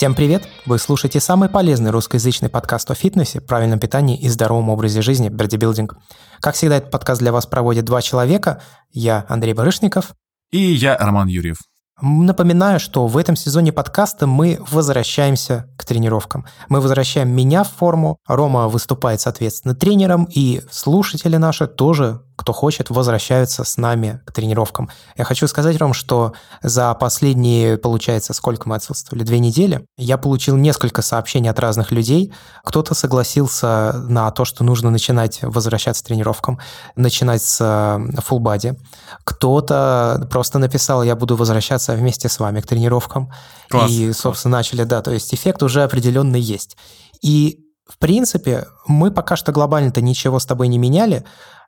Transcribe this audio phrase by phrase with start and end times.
[0.00, 0.48] Всем привет!
[0.64, 5.94] Вы слушаете самый полезный русскоязычный подкаст о фитнесе, правильном питании и здоровом образе жизни «Бердибилдинг».
[6.40, 8.62] Как всегда, этот подкаст для вас проводит два человека.
[8.90, 10.14] Я Андрей Барышников.
[10.52, 11.58] И я Роман Юрьев.
[12.00, 16.46] Напоминаю, что в этом сезоне подкаста мы возвращаемся к тренировкам.
[16.70, 22.88] Мы возвращаем меня в форму, Рома выступает, соответственно, тренером, и слушатели наши тоже кто хочет,
[22.88, 24.88] возвращаются с нами к тренировкам.
[25.16, 26.32] Я хочу сказать, Ром, что
[26.62, 32.32] за последние, получается, сколько мы отсутствовали, две недели, я получил несколько сообщений от разных людей.
[32.64, 36.58] Кто-то согласился на то, что нужно начинать возвращаться к тренировкам,
[36.96, 38.78] начинать с full body.
[39.24, 43.30] Кто-то просто написал, я буду возвращаться вместе с вами к тренировкам.
[43.68, 44.70] Класс, и, собственно, класс.
[44.70, 46.78] начали, да, то есть эффект уже определенный есть.
[47.20, 51.24] И в принципе, мы пока что глобально-то ничего с тобой не меняли,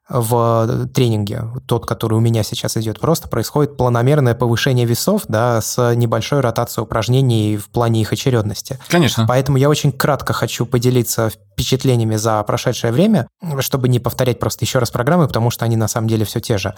[0.08, 5.94] в тренинге, тот, который у меня сейчас идет, просто происходит планомерное повышение весов, да, с
[5.94, 8.78] небольшой ротацией упражнений в плане их очередности.
[8.89, 9.27] Конечно.
[9.27, 13.28] Поэтому я очень кратко хочу поделиться впечатлениями за прошедшее время,
[13.61, 16.59] чтобы не повторять просто еще раз программы, потому что они на самом деле все те
[16.59, 16.75] же.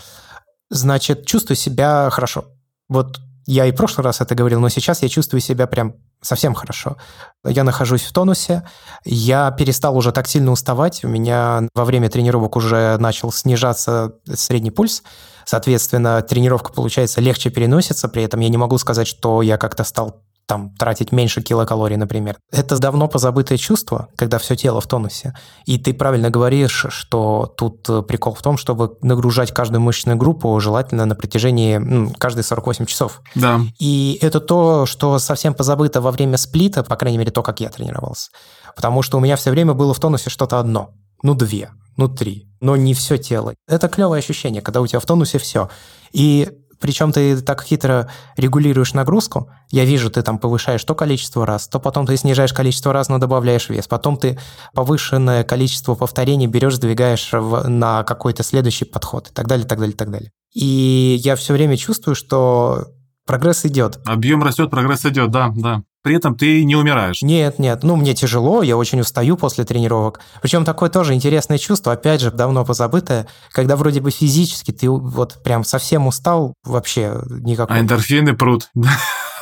[0.70, 2.44] Значит, чувствую себя хорошо.
[2.88, 5.94] Вот я и в прошлый раз это говорил, но сейчас я чувствую себя прям
[6.24, 6.96] совсем хорошо.
[7.44, 8.66] Я нахожусь в тонусе,
[9.04, 14.70] я перестал уже так сильно уставать, у меня во время тренировок уже начал снижаться средний
[14.70, 15.02] пульс,
[15.44, 20.23] соответственно, тренировка, получается, легче переносится, при этом я не могу сказать, что я как-то стал
[20.46, 22.36] там тратить меньше килокалорий, например.
[22.50, 25.34] Это давно позабытое чувство, когда все тело в тонусе.
[25.64, 30.58] И ты правильно говоришь, что тут э, прикол в том, чтобы нагружать каждую мышечную группу
[30.60, 33.22] желательно на протяжении ну, каждые 48 часов.
[33.34, 33.60] Да.
[33.78, 37.70] И это то, что совсем позабыто во время сплита, по крайней мере, то, как я
[37.70, 38.30] тренировался.
[38.76, 40.90] Потому что у меня все время было в тонусе что-то одно.
[41.22, 43.54] Ну, две, ну, три, но не все тело.
[43.66, 45.70] Это клевое ощущение, когда у тебя в тонусе все.
[46.12, 46.50] И
[46.84, 49.50] причем ты так хитро регулируешь нагрузку.
[49.70, 53.16] Я вижу, ты там повышаешь то количество раз, то потом ты снижаешь количество раз, но
[53.16, 53.86] добавляешь вес.
[53.88, 54.38] Потом ты
[54.74, 59.96] повышенное количество повторений берешь, сдвигаешь в, на какой-то следующий подход и так далее, так далее,
[59.96, 60.30] так далее.
[60.52, 62.88] И я все время чувствую, что
[63.26, 64.00] прогресс идет.
[64.06, 67.22] Объем растет, прогресс идет, да, да при этом ты не умираешь.
[67.22, 70.20] Нет, нет, ну мне тяжело, я очень устаю после тренировок.
[70.42, 75.42] Причем такое тоже интересное чувство, опять же, давно позабытое, когда вроде бы физически ты вот
[75.42, 77.78] прям совсем устал, вообще никакого.
[77.78, 78.70] А эндорфины прут.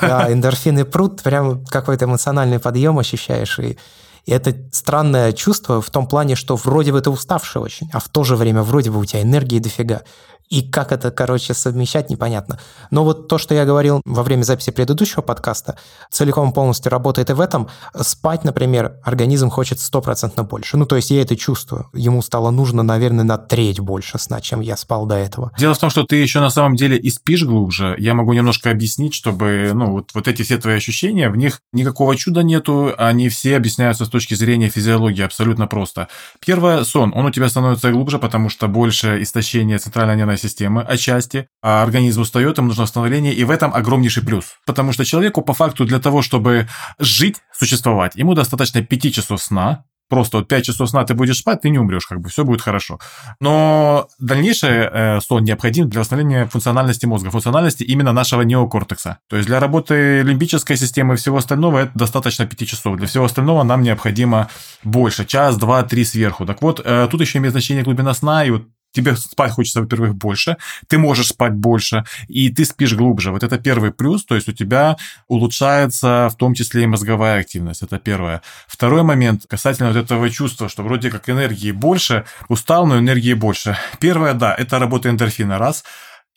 [0.01, 3.77] Да, эндорфины прут, прям какой-то эмоциональный подъем ощущаешь, и
[4.25, 8.09] и это странное чувство в том плане, что вроде бы ты уставший очень, а в
[8.09, 10.03] то же время вроде бы у тебя энергии дофига.
[10.53, 12.59] И как это, короче, совмещать, непонятно.
[12.91, 15.79] Но вот то, что я говорил во время записи предыдущего подкаста,
[16.11, 17.71] целиком полностью работает и в этом.
[17.99, 20.77] Спать, например, организм хочет стопроцентно больше.
[20.77, 21.89] Ну, то есть я это чувствую.
[21.95, 25.53] Ему стало нужно, наверное, на треть больше сна, чем я спал до этого.
[25.59, 27.95] Дело в том, что ты еще на самом деле и спишь глубже.
[27.99, 32.15] Я могу немножко объяснить, чтобы, ну, вот, вот эти все твои ощущения, в них никакого
[32.15, 36.09] чуда нету, они все объясняются с точки зрения физиологии абсолютно просто.
[36.45, 37.11] Первое, сон.
[37.17, 42.23] Он у тебя становится глубже, потому что больше истощения центральной нервной системы отчасти, а организм
[42.23, 44.57] устает, ему нужно восстановление, и в этом огромнейший плюс.
[44.67, 49.85] Потому что человеку по факту для того, чтобы жить, существовать, ему достаточно 5 часов сна,
[50.13, 52.61] просто вот 5 часов сна ты будешь спать, ты не умрешь, как бы все будет
[52.61, 52.99] хорошо.
[53.41, 59.21] Но дальнейший э, сон необходим для восстановления функциональности мозга, функциональности именно нашего неокортекса.
[59.31, 62.99] То есть для работы лимбической системы и всего остального это достаточно 5 часов.
[62.99, 64.51] Для всего остального нам необходимо
[64.85, 66.45] больше, час, два, три сверху.
[66.45, 70.15] Так вот, э, тут еще имеет значение глубина сна, и вот тебе спать хочется, во-первых,
[70.15, 73.33] больше, ты можешь спать больше, и ты спишь глубже.
[73.33, 74.97] Вот это первый плюс, то есть у тебя
[75.29, 78.43] улучшается в том числе и мозговая активность, это первое.
[78.67, 83.77] Второй момент касательно вот этого чувства, что вроде как энергии больше, устал, но энергии больше.
[83.99, 85.85] Первое, да, это работа эндорфина, раз.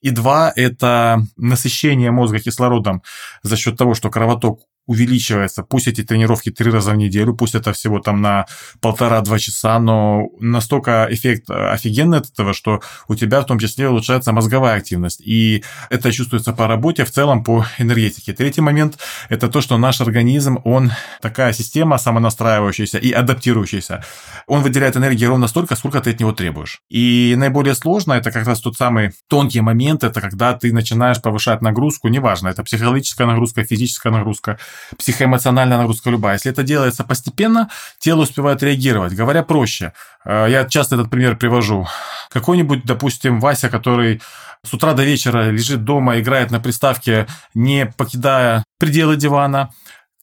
[0.02, 3.02] И два, это насыщение мозга кислородом
[3.42, 5.64] за счет того, что кровоток увеличивается.
[5.64, 8.46] Пусть эти тренировки три раза в неделю, пусть это всего там на
[8.82, 14.32] полтора-два часа, но настолько эффект офигенный от этого, что у тебя в том числе улучшается
[14.32, 15.22] мозговая активность.
[15.26, 18.34] И это чувствуется по работе, в целом по энергетике.
[18.34, 19.00] Третий момент–
[19.30, 20.92] это то, что наш организм, он
[21.22, 24.04] такая система самонастраивающаяся и адаптирующаяся.
[24.48, 26.82] Он выделяет энергии ровно столько, сколько ты от него требуешь.
[26.90, 31.62] И наиболее сложно– это как раз тот самый тонкий момент, это когда ты начинаешь повышать
[31.62, 34.60] нагрузку, неважно, это психологическая нагрузка, физическая нагрузка–
[34.98, 36.36] психоэмоциональная нагрузка любая.
[36.36, 37.70] Если это делается постепенно,
[38.00, 39.14] тело успевает реагировать.
[39.14, 39.94] Говоря проще,
[40.26, 41.88] э, я часто этот пример привожу.
[42.30, 44.22] Какой-нибудь, допустим, Вася, который
[44.64, 49.70] с утра до вечера лежит дома, играет на приставке, не покидая пределы дивана,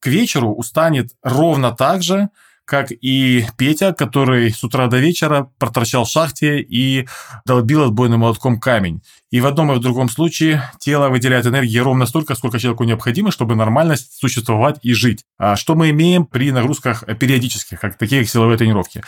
[0.01, 2.29] к вечеру устанет ровно так же,
[2.65, 7.07] как и Петя, который с утра до вечера проторчал в шахте и
[7.45, 9.03] долбил отбойным молотком камень.
[9.31, 13.31] И в одном и в другом случае тело выделяет энергии ровно столько, сколько человеку необходимо,
[13.31, 15.25] чтобы нормально существовать и жить.
[15.39, 19.03] А что мы имеем при нагрузках периодических, как такие силовые тренировки?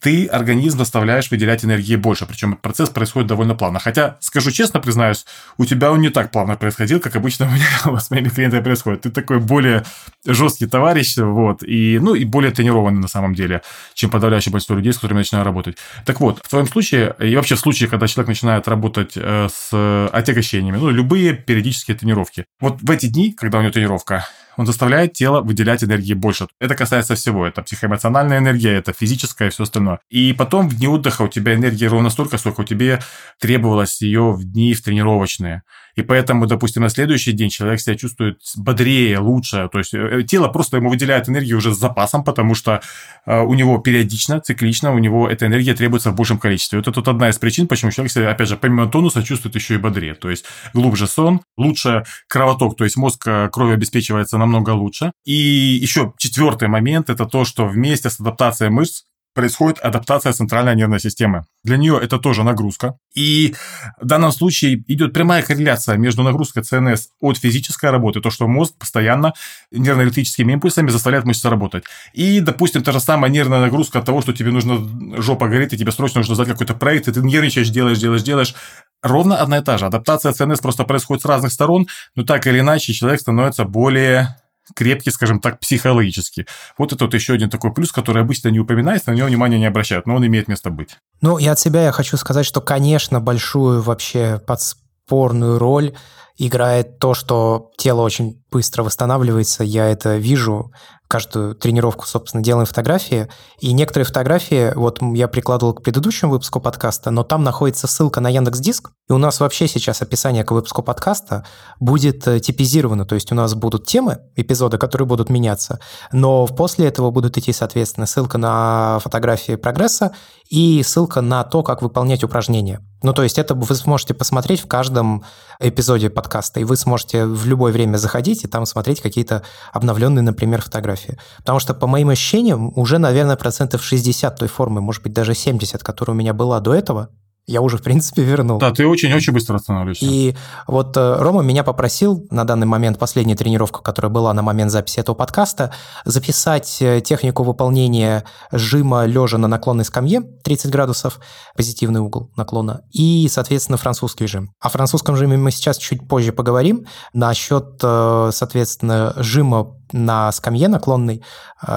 [0.00, 3.80] Ты организм заставляешь выделять энергии больше, причем процесс происходит довольно плавно.
[3.80, 8.00] Хотя, скажу честно, признаюсь, у тебя он не так плавно происходил, как обычно у меня
[8.00, 9.02] с моими клиентами происходит.
[9.02, 9.84] Ты такой более
[10.24, 13.62] жесткий товарищ, вот, и, ну, и более тренированный на самом деле,
[13.94, 15.78] чем подавляющее большинство людей, с которыми я начинаю работать.
[16.04, 20.08] Так вот, в твоем случае, и вообще в случае, когда человек начинает работать э, с
[20.12, 22.44] отягощениями, ну, любые периодические тренировки.
[22.60, 24.26] Вот в эти дни, когда у него тренировка,
[24.58, 26.48] он заставляет тело выделять энергии больше.
[26.60, 27.46] Это касается всего.
[27.46, 30.00] Это психоэмоциональная энергия, это физическая и все остальное.
[30.10, 32.98] И потом в дни отдыха у тебя энергии ровно столько, сколько у тебя
[33.38, 35.62] требовалось ее в дни в тренировочные.
[35.98, 39.68] И поэтому, допустим, на следующий день человек себя чувствует бодрее, лучше.
[39.72, 42.80] То есть э, тело просто ему выделяет энергию уже с запасом, потому что
[43.26, 46.78] э, у него периодично, циклично, у него эта энергия требуется в большем количестве.
[46.78, 49.74] Вот это тут одна из причин, почему человек себя, опять же, помимо тонуса, чувствует еще
[49.74, 50.14] и бодрее.
[50.14, 55.10] То есть глубже сон, лучше кровоток, то есть мозг э, крови обеспечивается намного лучше.
[55.24, 59.02] И еще четвертый момент– это то, что вместе с адаптацией мышц
[59.38, 61.44] происходит адаптация центральной нервной системы.
[61.62, 62.96] Для нее это тоже нагрузка.
[63.14, 63.54] И
[64.00, 68.74] в данном случае идет прямая корреляция между нагрузкой ЦНС от физической работы, то, что мозг
[68.76, 69.34] постоянно
[69.70, 71.84] нервно-электрическими импульсами заставляет мышцы работать.
[72.14, 75.78] И, допустим, та же самая нервная нагрузка от того, что тебе нужно, жопа горит, и
[75.78, 78.56] тебе срочно нужно сдать какой-то проект, и ты нервничаешь, делаешь, делаешь, делаешь.
[79.04, 79.86] Ровно одна и та же.
[79.86, 81.86] Адаптация ЦНС просто происходит с разных сторон,
[82.16, 84.34] но так или иначе человек становится более
[84.74, 86.46] крепкий, скажем так, психологически.
[86.76, 89.66] Вот это вот еще один такой плюс, который обычно не упоминается, на него внимания не
[89.66, 90.96] обращают, но он имеет место быть.
[91.20, 95.94] Ну, и от себя я хочу сказать, что, конечно, большую вообще подспорную роль
[96.38, 100.72] играет то, что тело очень быстро восстанавливается, я это вижу,
[101.08, 103.28] каждую тренировку, собственно, делаем фотографии,
[103.60, 108.28] и некоторые фотографии, вот я прикладывал к предыдущему выпуску подкаста, но там находится ссылка на
[108.28, 111.46] Яндекс Диск, и у нас вообще сейчас описание к выпуску подкаста
[111.80, 115.80] будет э, типизировано, то есть у нас будут темы, эпизоды, которые будут меняться,
[116.12, 120.14] но после этого будут идти, соответственно, ссылка на фотографии прогресса
[120.50, 122.80] и ссылка на то, как выполнять упражнения.
[123.02, 125.24] Ну, то есть это вы сможете посмотреть в каждом
[125.60, 129.42] эпизоде подкаста, и вы сможете в любое время заходить и там смотреть какие-то
[129.72, 131.18] обновленные, например, фотографии.
[131.38, 135.82] Потому что, по моим ощущениям, уже, наверное, процентов 60 той формы, может быть, даже 70,
[135.82, 137.10] которая у меня была до этого,
[137.48, 138.58] я уже, в принципе, вернул.
[138.58, 140.04] Да, ты очень-очень быстро восстанавливаешься.
[140.04, 140.36] И
[140.66, 145.00] вот э, Рома меня попросил на данный момент, последняя тренировка, которая была на момент записи
[145.00, 145.72] этого подкаста,
[146.04, 151.20] записать э, технику выполнения жима лежа на наклонной скамье 30 градусов,
[151.56, 154.52] позитивный угол наклона, и, соответственно, французский жим.
[154.60, 156.84] О французском жиме мы сейчас чуть позже поговорим.
[157.14, 161.24] Насчет, э, соответственно, жима на скамье наклонной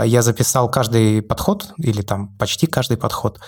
[0.03, 3.39] я записал каждый подход, или там почти каждый подход,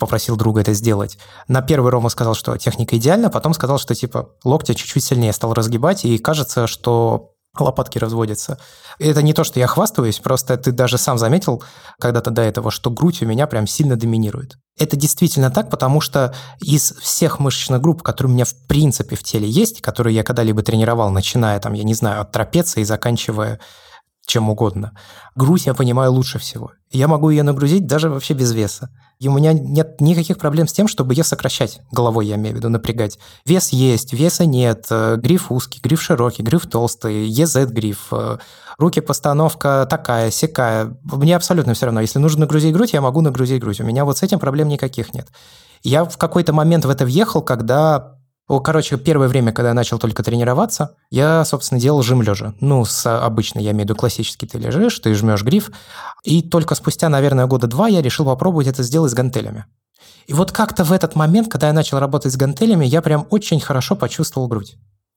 [0.00, 1.18] попросил друга это сделать.
[1.46, 5.54] На первый Рома сказал, что техника идеальна, потом сказал, что типа локтя чуть-чуть сильнее стал
[5.54, 8.58] разгибать, и кажется, что лопатки разводятся.
[8.98, 11.62] Это не то, что я хвастаюсь, просто ты даже сам заметил
[11.98, 14.56] когда-то до этого, что грудь у меня прям сильно доминирует.
[14.78, 19.22] Это действительно так, потому что из всех мышечных групп, которые у меня в принципе в
[19.22, 23.58] теле есть, которые я когда-либо тренировал, начиная там, я не знаю, от трапеции и заканчивая
[24.30, 24.92] чем угодно,
[25.34, 26.72] грудь я понимаю лучше всего.
[26.92, 28.90] Я могу ее нагрузить даже вообще без веса.
[29.18, 31.80] И у меня нет никаких проблем с тем, чтобы ее сокращать.
[31.92, 33.18] Головой я имею в виду, напрягать.
[33.44, 38.38] Вес есть, веса нет, э, гриф узкий, гриф широкий, гриф толстый, EZ-гриф, э,
[38.78, 40.96] руки постановка такая, секая.
[41.02, 42.00] Мне абсолютно все равно.
[42.00, 43.80] Если нужно нагрузить грудь, я могу нагрузить грудь.
[43.80, 45.28] У меня вот с этим проблем никаких нет.
[45.82, 48.19] Я в какой-то момент в это въехал, когда
[48.58, 52.54] Короче, первое время, когда я начал только тренироваться, я, собственно, делал жим лежа.
[52.60, 55.70] Ну, с, обычно я имею в виду классический ты лежишь, ты жмешь гриф.
[56.24, 59.66] И только спустя, наверное, года два я решил попробовать это сделать с гантелями.
[60.26, 63.60] И вот как-то в этот момент, когда я начал работать с гантелями, я прям очень
[63.60, 64.76] хорошо почувствовал грудь.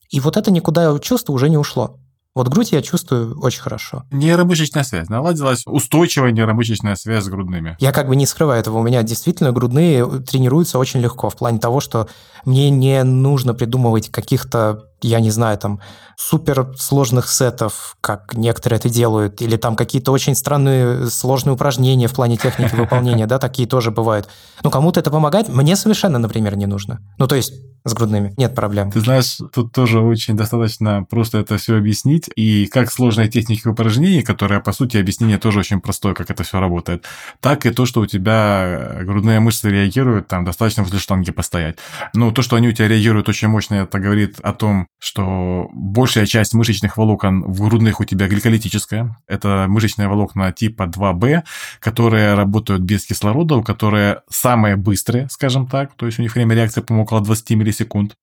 [0.09, 1.97] И вот это никуда чувство уже не ушло.
[2.35, 4.05] Вот грудь я чувствую очень хорошо.
[4.11, 5.07] Нейромышечная связь.
[5.07, 7.77] Наладилась устойчивая нейромышечная связь с грудными.
[7.79, 8.79] Я как бы не скрываю этого.
[8.79, 12.07] У меня действительно грудные тренируются очень легко в плане того, что
[12.43, 15.81] мне не нужно придумывать каких-то я не знаю, там,
[16.17, 22.13] супер сложных сетов, как некоторые это делают, или там какие-то очень странные сложные упражнения в
[22.13, 24.29] плане техники выполнения, да, такие тоже бывают.
[24.63, 26.99] Ну, кому-то это помогает, мне совершенно, например, не нужно.
[27.17, 27.53] Ну, то есть
[27.85, 28.33] с грудными.
[28.37, 28.91] Нет проблем.
[28.91, 32.29] Ты знаешь, тут тоже очень достаточно просто это все объяснить.
[32.35, 36.59] И как сложная техника упражнений, которая, по сути, объяснение тоже очень простое, как это все
[36.59, 37.05] работает,
[37.39, 41.77] так и то, что у тебя грудные мышцы реагируют, там достаточно возле штанги постоять.
[42.13, 46.25] Ну, то, что они у тебя реагируют очень мощно, это говорит о том, что большая
[46.25, 49.17] часть мышечных волокон в грудных у тебя гликолитическая.
[49.27, 51.43] Это мышечные волокна типа 2B,
[51.79, 56.55] которые работают без кислорода, у которые самые быстрые, скажем так, то есть у них время
[56.55, 57.72] реакции, по-моему, около 20 миллисекунд,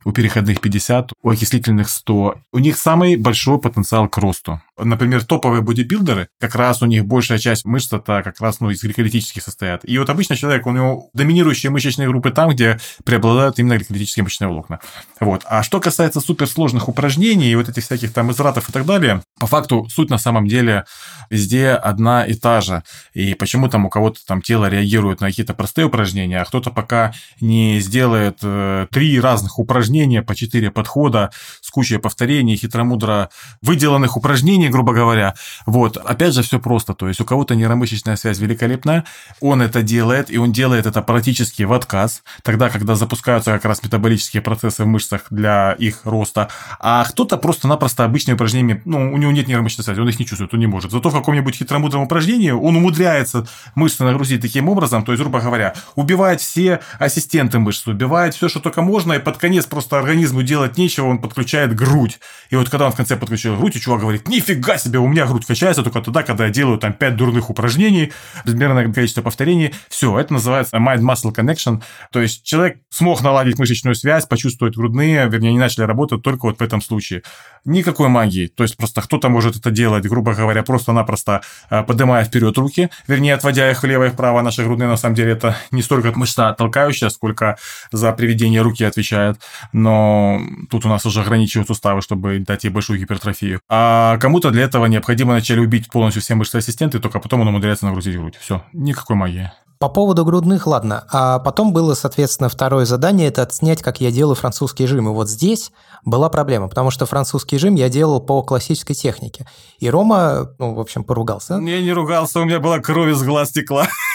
[0.04, 2.35] у переходных 50, у окислительных 100.
[2.52, 4.61] У них самый большой потенциал к росту.
[4.82, 8.82] Например, топовые бодибилдеры, как раз у них большая часть мышц это как раз ну, из
[8.82, 9.82] гликолитических состоят.
[9.84, 14.49] И вот обычно человек, у него доминирующие мышечные группы там, где преобладают именно гликолитические мышечные
[14.49, 14.80] волокна.
[15.20, 15.42] Вот.
[15.46, 19.46] А что касается суперсложных упражнений и вот этих всяких там изратов и так далее, по
[19.46, 20.84] факту суть на самом деле
[21.30, 22.82] везде одна и та же.
[23.14, 27.12] И почему там у кого-то там тело реагирует на какие-то простые упражнения, а кто-то пока
[27.40, 33.30] не сделает э, три разных упражнения по четыре подхода с кучей повторений, хитромудро
[33.62, 35.34] выделанных упражнений, грубо говоря.
[35.66, 35.96] Вот.
[35.96, 36.94] Опять же, все просто.
[36.94, 39.04] То есть у кого-то нейромышечная связь великолепная,
[39.40, 43.82] он это делает, и он делает это практически в отказ, тогда, когда запускаются как раз
[43.82, 46.48] метаболические процессы в мышцах для их роста.
[46.78, 50.52] А кто-то просто-напросто обычные упражнения, ну, у него нет нейромышечной связи, он их не чувствует,
[50.54, 50.90] он не может.
[50.90, 55.74] Зато в каком-нибудь хитромудром упражнении он умудряется мышцы нагрузить таким образом, то есть, грубо говоря,
[55.94, 60.76] убивает все ассистенты мышц, убивает все, что только можно, и под конец просто организму делать
[60.76, 62.18] нечего, он подключает грудь.
[62.50, 65.26] И вот когда он в конце подключил грудь, и чувак говорит, нифига себе, у меня
[65.26, 68.12] грудь качается только тогда, когда я делаю там 5 дурных упражнений,
[68.45, 69.75] безмерное количество повторений.
[69.88, 71.83] Все, это называется mind-muscle connection.
[72.12, 76.59] То есть человек смог наладить мышечную связь, почувствовать грудные, вернее, они начали работать только вот
[76.59, 77.23] в этом случае.
[77.64, 78.47] Никакой магии.
[78.47, 83.35] То есть просто кто-то может это делать, грубо говоря, просто-напросто э, поднимая вперед руки, вернее,
[83.35, 84.40] отводя их влево и вправо.
[84.42, 87.59] Наши грудные, на самом деле, это не столько мышца толкающая, сколько
[87.92, 89.40] за приведение руки отвечает.
[89.73, 90.40] Но
[90.71, 93.61] тут у нас уже ограничивают суставы, чтобы дать ей большую гипертрофию.
[93.69, 97.49] А кому-то для этого необходимо вначале убить полностью все мышцы ассистенты, и только потом он
[97.49, 98.37] умудряется нагрузить грудь.
[98.40, 99.52] Все, никакой магии.
[99.78, 101.04] По поводу грудных, ладно.
[101.11, 105.09] А потом было, соответственно, второе задание– это отснять, как я делаю французский жим.
[105.09, 105.73] И вот здесь
[106.04, 109.47] была проблема, потому что французский жим я делал по классической технике.
[109.78, 111.54] И Рома, ну, в общем, поругался.
[111.54, 113.87] Я не ругался, у меня была кровь из глаз текла.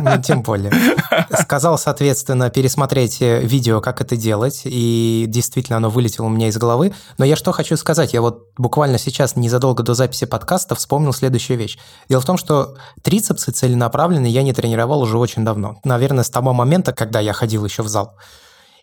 [0.00, 0.72] Ну, тем более.
[1.40, 6.56] Сказал, соответственно, пересмотреть э, видео, как это делать, и действительно оно вылетело у меня из
[6.56, 6.92] головы.
[7.18, 11.58] Но я что хочу сказать, я вот буквально сейчас, незадолго до записи подкаста, вспомнил следующую
[11.58, 11.78] вещь.
[12.08, 15.80] Дело в том, что трицепсы целенаправленные я не тренировал уже очень давно.
[15.84, 18.16] Наверное, с того момента, когда я ходил еще в зал.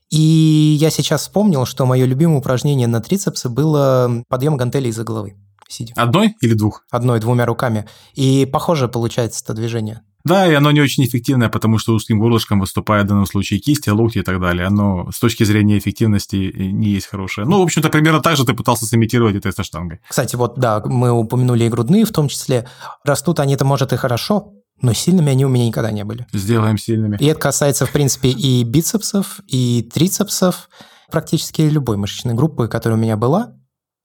[0.10, 5.36] И я сейчас вспомнил, что мое любимое упражнение на трицепсы было подъем гантелей из-за головы.
[5.68, 5.94] Сидя.
[5.96, 6.86] Одной или двух?
[6.92, 7.88] Одной, двумя руками.
[8.14, 10.02] И похоже получается это движение.
[10.26, 13.90] Да, и оно не очень эффективное, потому что узким горлышком выступает в данном случае кисти,
[13.90, 14.68] локти и так далее.
[14.68, 17.46] Оно с точки зрения эффективности не есть хорошее.
[17.46, 20.00] Ну, в общем-то, примерно так же ты пытался сымитировать это со штангой.
[20.08, 22.68] Кстати, вот да, мы упомянули и грудные в том числе.
[23.04, 26.26] Растут они-то, может, и хорошо, но сильными они у меня никогда не были.
[26.32, 27.18] Сделаем сильными.
[27.20, 30.70] И это касается, в принципе, и бицепсов, и трицепсов,
[31.12, 33.56] практически любой мышечной группы, которая у меня была,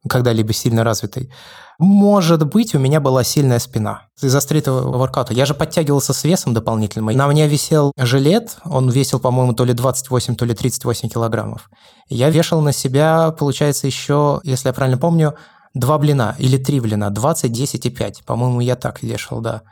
[0.08, 1.32] когда-либо сильно развитой.
[1.78, 5.32] Может быть, у меня была сильная спина из-за стритового воркаута.
[5.32, 7.16] Я же подтягивался с весом дополнительным.
[7.16, 11.70] На мне висел жилет, он весил, по-моему, то ли 28, то ли 38 килограммов.
[12.08, 15.36] Я вешал на себя, получается, еще, если я правильно помню,
[15.72, 18.24] два блина или три блина, 20, 10 и 5.
[18.24, 19.62] По-моему, я так вешал, да.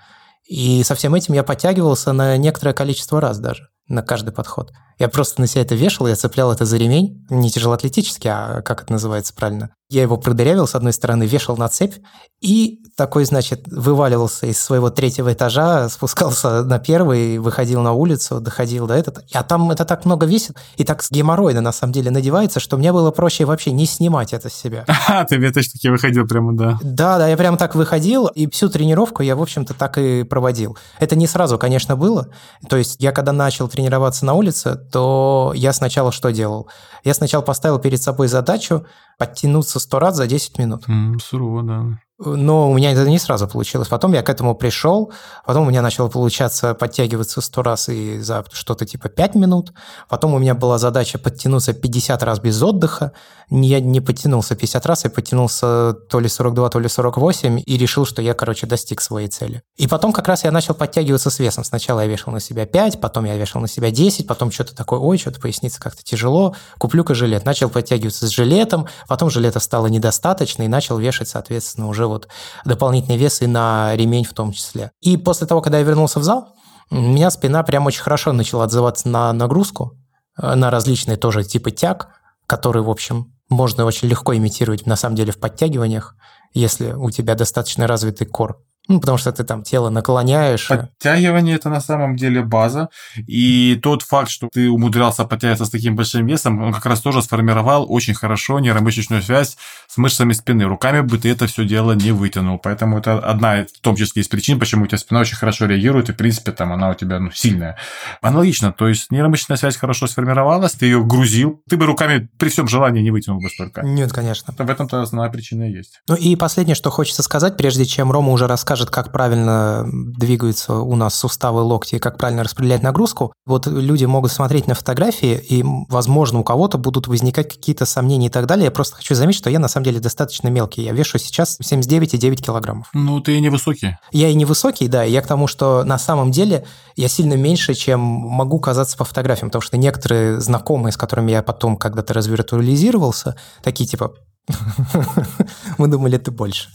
[0.48, 4.70] И со всем этим я подтягивался на некоторое количество раз даже, на каждый подход.
[4.98, 8.82] Я просто на себя это вешал, я цеплял это за ремень, не тяжелоатлетический, а как
[8.82, 9.70] это называется правильно.
[9.88, 11.94] Я его продырявил с одной стороны, вешал на цепь
[12.40, 18.88] и такой, значит, вываливался из своего третьего этажа, спускался на первый, выходил на улицу, доходил
[18.88, 19.22] до этого.
[19.32, 22.92] А там это так много весит и так геморройно на самом деле надевается, что мне
[22.92, 24.84] было проще вообще не снимать это с себя.
[25.08, 26.78] А, ты таки выходил прямо, да.
[26.82, 30.76] Да, да, я прямо так выходил, и всю тренировку я, в общем-то, так и проводил.
[30.98, 32.28] Это не сразу, конечно, было.
[32.68, 36.68] То есть я когда начал тренироваться на улице, то я сначала что делал?
[37.04, 38.84] Я сначала поставил перед собой задачу
[39.16, 40.88] подтянуться сто раз за 10 минут.
[40.88, 41.98] Mm, сурово, да.
[42.18, 43.88] Но у меня это не сразу получилось.
[43.88, 45.12] Потом я к этому пришел,
[45.44, 49.72] потом у меня начало получаться подтягиваться 100 раз и за что-то типа 5 минут.
[50.08, 53.12] Потом у меня была задача подтянуться 50 раз без отдыха.
[53.50, 58.06] Я не подтянулся 50 раз, я подтянулся то ли 42, то ли 48 и решил,
[58.06, 59.62] что я, короче, достиг своей цели.
[59.76, 61.64] И потом как раз я начал подтягиваться с весом.
[61.64, 65.00] Сначала я вешал на себя 5, потом я вешал на себя 10, потом что-то такое,
[65.00, 67.44] ой, что-то поясница как-то тяжело, куплю-ка жилет.
[67.44, 72.28] Начал подтягиваться с жилетом, потом жилета стало недостаточно и начал вешать, соответственно, уже вот
[72.64, 74.90] дополнительный вес и на ремень в том числе.
[75.00, 76.54] И после того, когда я вернулся в зал,
[76.90, 79.98] у меня спина прям очень хорошо начала отзываться на нагрузку,
[80.40, 82.08] э, на различные тоже типы тяг,
[82.46, 86.14] которые, в общем, можно очень легко имитировать на самом деле в подтягиваниях,
[86.52, 88.62] если у тебя достаточно развитый кор.
[88.88, 90.68] Ну, потому что ты там тело наклоняешь.
[90.68, 92.88] Подтягивание– это на самом деле база.
[93.26, 97.22] И тот факт, что ты умудрялся подтягиваться с таким большим весом, он как раз тоже
[97.22, 99.56] сформировал очень хорошо нейромышечную связь
[99.88, 100.64] с мышцами спины.
[100.64, 102.58] Руками бы ты это все дело не вытянул.
[102.58, 106.08] Поэтому это одна, в том числе, из причин, почему у тебя спина очень хорошо реагирует,
[106.08, 107.76] и, в принципе, там она у тебя ну, сильная.
[108.22, 112.68] Аналогично, то есть нейромышечная связь хорошо сформировалась, ты ее грузил, ты бы руками при всем
[112.68, 113.82] желании не вытянул бы столько.
[113.82, 114.54] Нет, конечно.
[114.56, 116.00] В этом-то основная причина есть.
[116.08, 120.74] Ну и последнее, что хочется сказать, прежде чем Рома уже расскажет расскажет, как правильно двигаются
[120.74, 123.32] у нас суставы локти и как правильно распределять нагрузку.
[123.46, 128.30] Вот люди могут смотреть на фотографии, и, возможно, у кого-то будут возникать какие-то сомнения и
[128.30, 128.66] так далее.
[128.66, 130.82] Я просто хочу заметить, что я на самом деле достаточно мелкий.
[130.82, 132.88] Я вешу сейчас 79,9 килограммов.
[132.92, 133.96] Ну, ты и невысокий.
[134.12, 135.04] Я и невысокий, да.
[135.04, 136.64] Я к тому, что на самом деле
[136.96, 141.42] я сильно меньше, чем могу казаться по фотографиям, потому что некоторые знакомые, с которыми я
[141.42, 144.12] потом когда-то развиртуализировался, такие типа,
[145.78, 146.68] мы думали, ты больше.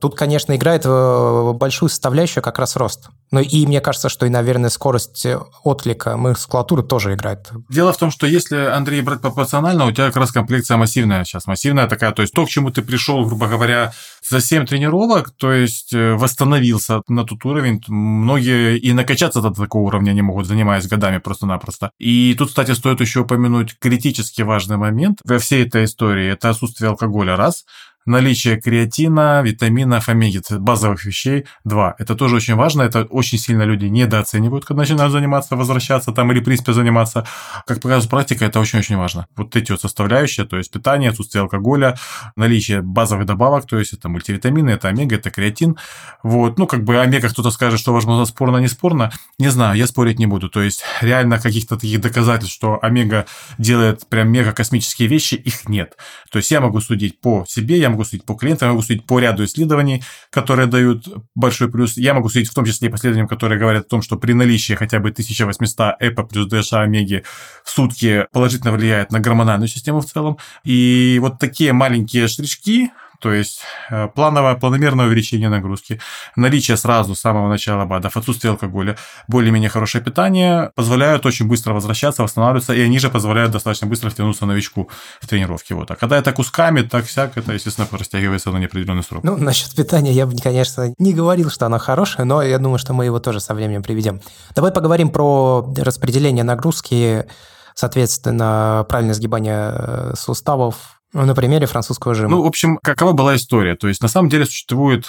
[0.00, 3.08] Тут, конечно, играет э, большую составляющую как раз рост.
[3.32, 5.26] Но и мне кажется, что и, наверное, скорость
[5.64, 7.50] отклика мускулатуры тоже играет.
[7.68, 11.46] Дело в том, что если, Андрей, брать пропорционально, у тебя как раз комплекция массивная сейчас.
[11.46, 13.92] Массивная такая, то есть то, к чему ты пришел, грубо говоря,
[14.28, 17.82] за 7 тренировок, то есть э, восстановился на тот уровень.
[17.88, 21.90] Многие и накачаться до такого уровня не могут, занимаясь годами просто-напросто.
[21.98, 26.32] И тут, кстати, стоит еще упомянуть критически важный момент во всей этой истории.
[26.32, 27.64] Это отсутствие алкоголя, раз
[28.08, 31.46] наличие креатина, витаминов, омеги, базовых вещей.
[31.64, 31.94] Два.
[31.98, 36.40] Это тоже очень важно, это очень сильно люди недооценивают, когда начинают заниматься, возвращаться там или,
[36.40, 37.26] в принципе, заниматься.
[37.66, 39.26] Как показывает практика, это очень-очень важно.
[39.36, 41.96] Вот эти вот составляющие, то есть питание, отсутствие алкоголя,
[42.36, 45.76] наличие базовых добавок, то есть это мультивитамины, это омега, это креатин.
[46.22, 49.12] Вот, ну, как бы омега кто-то скажет, что, возможно, спорно, не спорно.
[49.38, 50.48] Не знаю, я спорить не буду.
[50.48, 53.26] То есть реально каких-то таких доказательств, что омега
[53.58, 55.96] делает прям мега космические вещи, их нет.
[56.30, 58.82] То есть я могу судить по себе, я могу могу судить по клиентам, я могу
[58.82, 61.96] судить по ряду исследований, которые дают большой плюс.
[61.96, 64.74] Я могу судить в том числе по исследованиям, которые говорят о том, что при наличии
[64.74, 67.24] хотя бы 1800 ЭПА плюс ДША омеги
[67.64, 70.38] в сутки положительно влияет на гормональную систему в целом.
[70.64, 76.00] И вот такие маленькие штрички, то есть э, плановое, планомерное увеличение нагрузки,
[76.36, 82.22] наличие сразу с самого начала БАДов, отсутствие алкоголя, более-менее хорошее питание позволяют очень быстро возвращаться,
[82.22, 84.88] восстанавливаться, и они же позволяют достаточно быстро втянуться новичку
[85.20, 85.72] в тренировки.
[85.72, 85.90] Вот.
[85.90, 89.24] А когда это кусками, так всяк, это, естественно, растягивается на неопределенный срок.
[89.24, 92.92] Ну, насчет питания я бы, конечно, не говорил, что оно хорошее, но я думаю, что
[92.92, 94.20] мы его тоже со временем приведем.
[94.54, 97.26] Давай поговорим про распределение нагрузки,
[97.74, 102.30] соответственно, правильное сгибание э, суставов, ну, на примере французского жима.
[102.30, 103.76] Ну, в общем, какова была история?
[103.76, 105.06] То есть, на самом деле, существует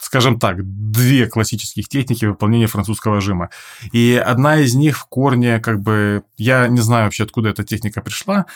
[0.00, 3.50] скажем так, две классических техники выполнения французского жима.
[3.92, 8.00] И одна из них в корне, как бы, я не знаю вообще, откуда эта техника
[8.00, 8.46] пришла.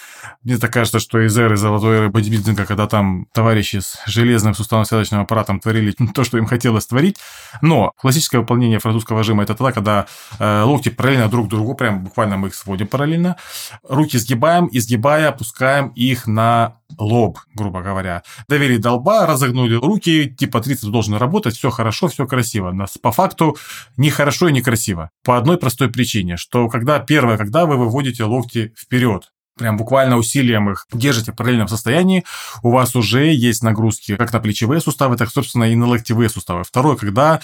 [0.42, 5.20] Мне так кажется, что из эры золотой эры бодибилдинга, когда там товарищи с железным суставно-связочным
[5.20, 7.18] аппаратом творили то, что им хотелось творить.
[7.61, 10.07] Но классическое выполнение французского жима это тогда, когда
[10.38, 13.37] э, локти параллельно друг другу, прям буквально мы их сводим параллельно,
[13.87, 18.22] руки сгибаем, изгибая, опускаем их на лоб, грубо говоря.
[18.48, 22.72] Довели до лба, разогнули руки, типа 30 должен работать, все хорошо, все красиво.
[22.72, 23.57] Но по факту
[23.96, 25.11] не хорошо и не красиво.
[25.24, 30.70] По одной простой причине, что когда первое, когда вы выводите локти вперед, прям буквально усилием
[30.70, 32.24] их держите в параллельном состоянии,
[32.62, 36.64] у вас уже есть нагрузки как на плечевые суставы, так, собственно, и на локтевые суставы.
[36.64, 37.40] Второе, когда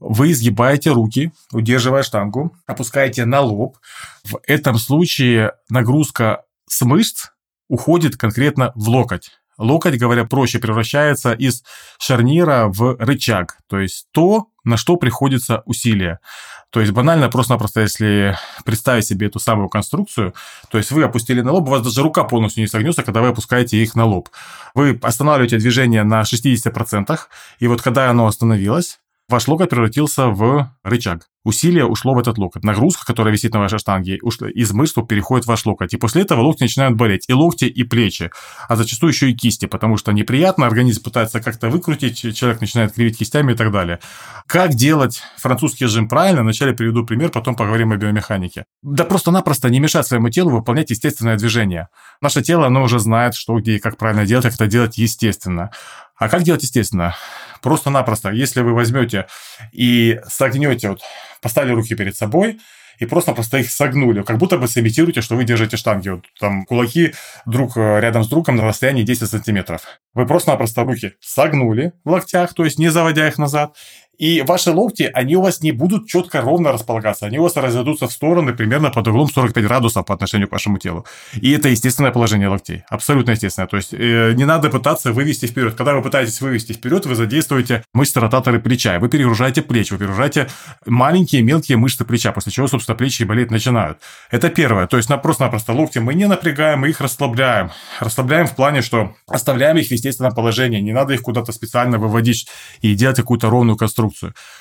[0.00, 3.78] вы изгибаете руки, удерживая штангу, опускаете на лоб.
[4.24, 7.28] В этом случае нагрузка с мышц
[7.72, 9.30] уходит конкретно в локоть.
[9.56, 11.64] Локоть, говоря проще, превращается из
[11.98, 16.18] шарнира в рычаг, то есть то, на что приходится усилие.
[16.68, 20.34] То есть банально, просто-напросто, если представить себе эту самую конструкцию,
[20.70, 23.28] то есть вы опустили на лоб, у вас даже рука полностью не согнется, когда вы
[23.28, 24.28] опускаете их на лоб.
[24.74, 27.18] Вы останавливаете движение на 60%,
[27.58, 29.00] и вот когда оно остановилось,
[29.32, 31.26] ваш локоть превратился в рычаг.
[31.44, 32.62] Усилие ушло в этот локоть.
[32.62, 35.92] Нагрузка, которая висит на вашей штанге, из мышц переходит в ваш локоть.
[35.92, 37.24] И после этого локти начинают болеть.
[37.28, 38.30] И локти, и плечи.
[38.68, 43.18] А зачастую еще и кисти, потому что неприятно, организм пытается как-то выкрутить, человек начинает кривить
[43.18, 43.98] кистями и так далее.
[44.46, 46.42] Как делать французский жим правильно?
[46.42, 48.64] Вначале приведу пример, потом поговорим о биомеханике.
[48.82, 51.88] Да просто-напросто не мешать своему телу выполнять естественное движение.
[52.20, 55.70] Наше тело, оно уже знает, что, где и как правильно делать, как это делать естественно.
[56.16, 57.16] А как делать естественно?
[57.60, 59.26] Просто-напросто, если вы возьмете
[59.72, 61.00] и согнете, вот,
[61.40, 62.58] поставили руки перед собой,
[62.98, 66.10] и просто-просто их согнули, как будто бы сымитируете, что вы держите штанги.
[66.10, 67.14] Вот там кулаки
[67.46, 69.82] друг э, рядом с другом на расстоянии 10 сантиметров.
[70.14, 73.76] Вы просто-напросто руки согнули в локтях, то есть не заводя их назад,
[74.22, 78.06] И ваши локти, они у вас не будут четко ровно располагаться, они у вас разойдутся
[78.06, 81.04] в стороны примерно под углом 45 градусов по отношению к вашему телу.
[81.40, 83.66] И это естественное положение локтей, абсолютно естественное.
[83.66, 85.74] То есть э, не надо пытаться вывести вперед.
[85.74, 90.46] Когда вы пытаетесь вывести вперед, вы задействуете мышцы ротаторы плеча, вы перегружаете плечи, вы перегружаете
[90.86, 93.98] маленькие мелкие мышцы плеча, после чего, собственно, плечи болеть начинают.
[94.30, 94.86] Это первое.
[94.86, 97.72] То есть просто-напросто локти мы не напрягаем, мы их расслабляем.
[97.98, 102.46] Расслабляем в плане, что оставляем их в естественном положении, не надо их куда-то специально выводить
[102.82, 104.11] и делать какую-то ровную конструкцию.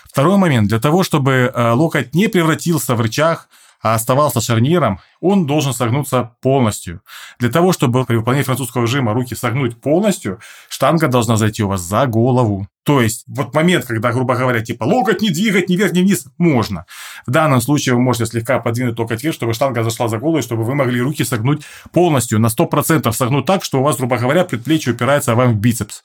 [0.03, 0.67] Второй момент.
[0.69, 3.47] Для того, чтобы э, локоть не превратился в рычаг,
[3.81, 7.01] а оставался шарниром, он должен согнуться полностью.
[7.39, 11.81] Для того, чтобы при выполнении французского жима руки согнуть полностью, штанга должна зайти у вас
[11.81, 12.67] за голову.
[12.83, 16.25] То есть, вот момент, когда, грубо говоря, типа локоть не двигать ни вверх, ни вниз,
[16.37, 16.85] можно.
[17.27, 20.63] В данном случае вы можете слегка подвинуть локоть вверх, чтобы штанга зашла за голову, чтобы
[20.63, 24.93] вы могли руки согнуть полностью, на 100% согнуть так, что у вас, грубо говоря, предплечье
[24.93, 26.01] упирается вам в бицепс.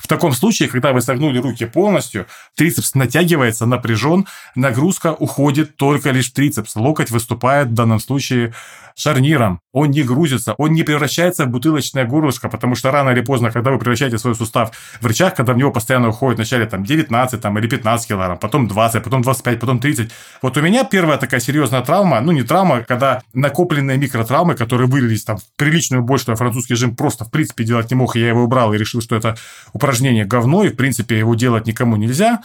[0.00, 6.30] В таком случае, когда вы согнули руки полностью, трицепс натягивается, напряжен, нагрузка уходит только лишь
[6.30, 6.74] в трицепс.
[6.74, 8.54] Локоть выступает в данном случае
[8.96, 13.50] шарниром, он не грузится, он не превращается в бутылочное горлышко, потому что рано или поздно,
[13.50, 17.40] когда вы превращаете свой сустав в рычаг, когда в него постоянно уходит вначале там 19
[17.40, 20.10] там, или 15 килограмм, потом 20, потом 25, потом 30.
[20.42, 25.24] Вот у меня первая такая серьезная травма, ну не травма, когда накопленные микротравмы, которые вылились
[25.24, 28.20] там в приличную боль, что я французский жим просто в принципе делать не мог, и
[28.20, 29.36] я его убрал и решил, что это
[29.72, 32.42] упражнение говно, и в принципе его делать никому нельзя.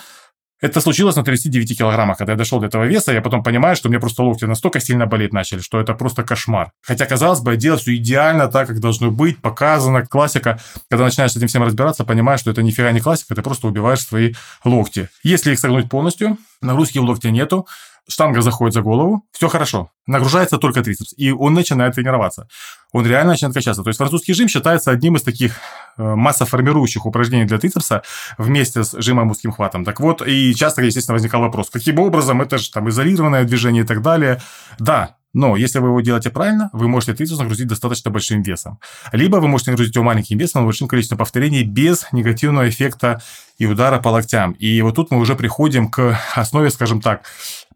[0.62, 2.18] Это случилось на 39 килограммах.
[2.18, 5.06] Когда я дошел до этого веса, я потом понимаю, что мне просто локти настолько сильно
[5.06, 6.72] болеть начали, что это просто кошмар.
[6.82, 10.60] Хотя, казалось бы, я делал все идеально так, как должно быть, показано, классика.
[10.90, 14.00] Когда начинаешь с этим всем разбираться, понимаешь, что это нифига не классика, ты просто убиваешь
[14.00, 15.10] свои локти.
[15.24, 17.68] Если их согнуть полностью, нагрузки в локте нету,
[18.08, 19.90] штанга заходит за голову, все хорошо.
[20.08, 22.48] Нагружается только трицепс, и он начинает тренироваться.
[22.92, 23.84] Он реально начинает качаться.
[23.84, 25.58] То есть французский жим считается одним из таких
[25.98, 28.04] э, массоформирующих упражнений для трицепса
[28.38, 29.84] вместе с жимом узким хватом.
[29.84, 33.88] Так вот, и часто, естественно, возникал вопрос, каким образом, это же там изолированное движение и
[33.88, 34.42] так далее.
[34.80, 38.80] Да, но если вы его делаете правильно, вы можете трицепс нагрузить достаточно большим весом.
[39.12, 43.22] Либо вы можете нагрузить его маленьким весом, но большим количеством повторений без негативного эффекта
[43.58, 44.54] и удара по локтям.
[44.54, 47.26] И вот тут мы уже приходим к основе, скажем так,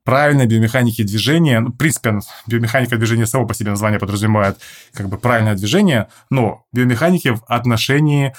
[0.03, 1.59] правильной биомеханики движения.
[1.59, 4.57] Ну, в принципе, биомеханика движения само по себе название подразумевает
[4.93, 8.33] как бы правильное движение, но биомеханики в отношении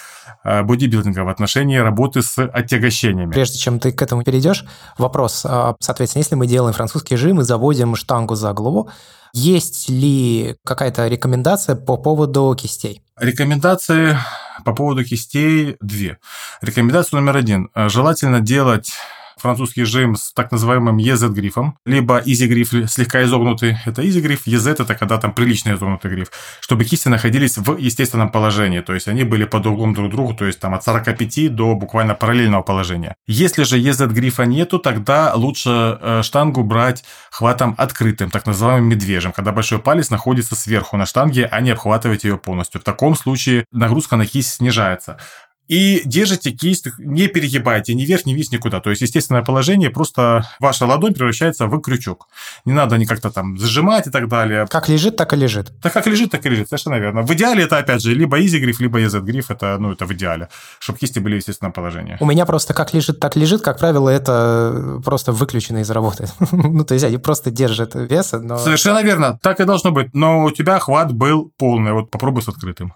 [0.44, 3.32] э, бодибилдинга, в отношении работы с отягощениями.
[3.32, 4.64] Прежде чем ты к этому перейдешь,
[4.98, 5.44] вопрос.
[5.44, 8.90] А, соответственно, если мы делаем французский жим и заводим штангу за голову,
[9.32, 13.02] есть ли какая-то рекомендация по поводу кистей?
[13.18, 14.16] Рекомендации
[14.64, 16.18] по поводу кистей две.
[16.60, 17.70] Рекомендация номер один.
[17.74, 18.92] Желательно делать
[19.40, 25.18] французский жим с так называемым EZ-грифом, либо easy-гриф слегка изогнутый, это easy-гриф, EZ– это когда
[25.18, 29.66] там прилично изогнутый гриф, чтобы кисти находились в естественном положении, то есть они были под
[29.66, 33.14] углом друг к другу, то есть там от 45 до буквально параллельного положения.
[33.26, 39.52] Если же EZ-грифа нету, тогда лучше э, штангу брать хватом открытым, так называемым медвежьим, когда
[39.52, 42.80] большой палец находится сверху на штанге, а не обхватывать ее полностью.
[42.80, 45.18] В таком случае нагрузка на кисть снижается
[45.70, 48.80] и держите кисть, не перегибайте ни вверх, ни вниз, никуда.
[48.80, 52.26] То есть, естественное положение, просто ваша ладонь превращается в крючок.
[52.64, 54.66] Не надо ни как-то там зажимать и так далее.
[54.68, 55.72] Как лежит, так и лежит.
[55.80, 57.22] Так как лежит, так и лежит, совершенно верно.
[57.22, 60.12] В идеале это, опять же, либо easy гриф, либо EZ гриф, это, ну, это в
[60.12, 60.48] идеале,
[60.80, 62.16] чтобы кисти были в естественном положении.
[62.18, 66.26] У меня просто как лежит, так лежит, как правило, это просто выключено из работы.
[66.50, 68.58] ну, то есть они просто держат веса, но...
[68.58, 72.48] Совершенно верно, так и должно быть, но у тебя хват был полный, вот попробуй с
[72.48, 72.92] открытым.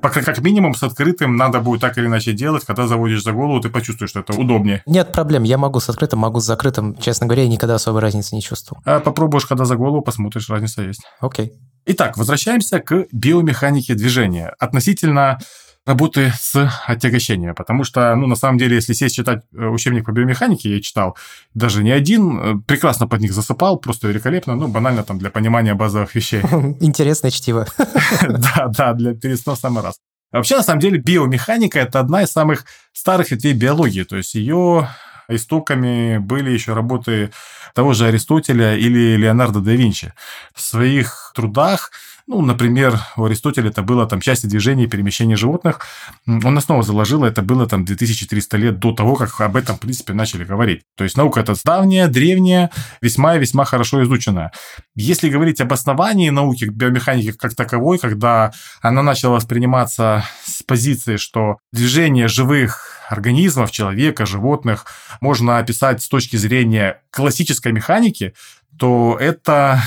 [0.00, 3.60] Пока как минимум с открытым надо будет так или иначе делать, когда заводишь за голову,
[3.60, 4.82] ты почувствуешь, что это удобнее.
[4.86, 6.96] Нет проблем, я могу с открытым, могу с закрытым.
[6.96, 8.82] Честно говоря, я никогда особой разницы не чувствовал.
[8.84, 11.02] А попробуешь, когда за голову, посмотришь, разница есть.
[11.20, 11.52] Окей.
[11.86, 14.54] Итак, возвращаемся к биомеханике движения.
[14.58, 15.38] Относительно
[15.86, 20.10] работы с отягощениями, потому что, ну, на самом деле, если сесть читать э, учебник по
[20.10, 21.16] биомеханике, я читал
[21.54, 25.74] даже не один, э, прекрасно под них засыпал, просто великолепно, ну, банально там для понимания
[25.74, 26.40] базовых вещей.
[26.80, 27.66] Интересное чтиво.
[28.28, 29.96] Да, да, для переснов самый раз.
[30.32, 34.88] Вообще, на самом деле, биомеханика– это одна из самых старых ветвей биологии, то есть ее
[35.28, 37.30] истоками были еще работы
[37.74, 40.12] того же Аристотеля или Леонардо да Винчи.
[40.54, 41.90] В своих трудах
[42.28, 45.80] ну, например, у Аристотеля это было там части движения и перемещения животных.
[46.26, 50.12] Он основу заложил, это было там 2300 лет до того, как об этом, в принципе,
[50.12, 50.82] начали говорить.
[50.96, 54.50] То есть наука это давняя, древняя, весьма и весьма хорошо изученная.
[54.96, 61.58] Если говорить об основании науки биомеханики как таковой, когда она начала восприниматься с позиции, что
[61.72, 64.86] движение живых организмов, человека, животных
[65.20, 68.34] можно описать с точки зрения классической механики,
[68.78, 69.80] то это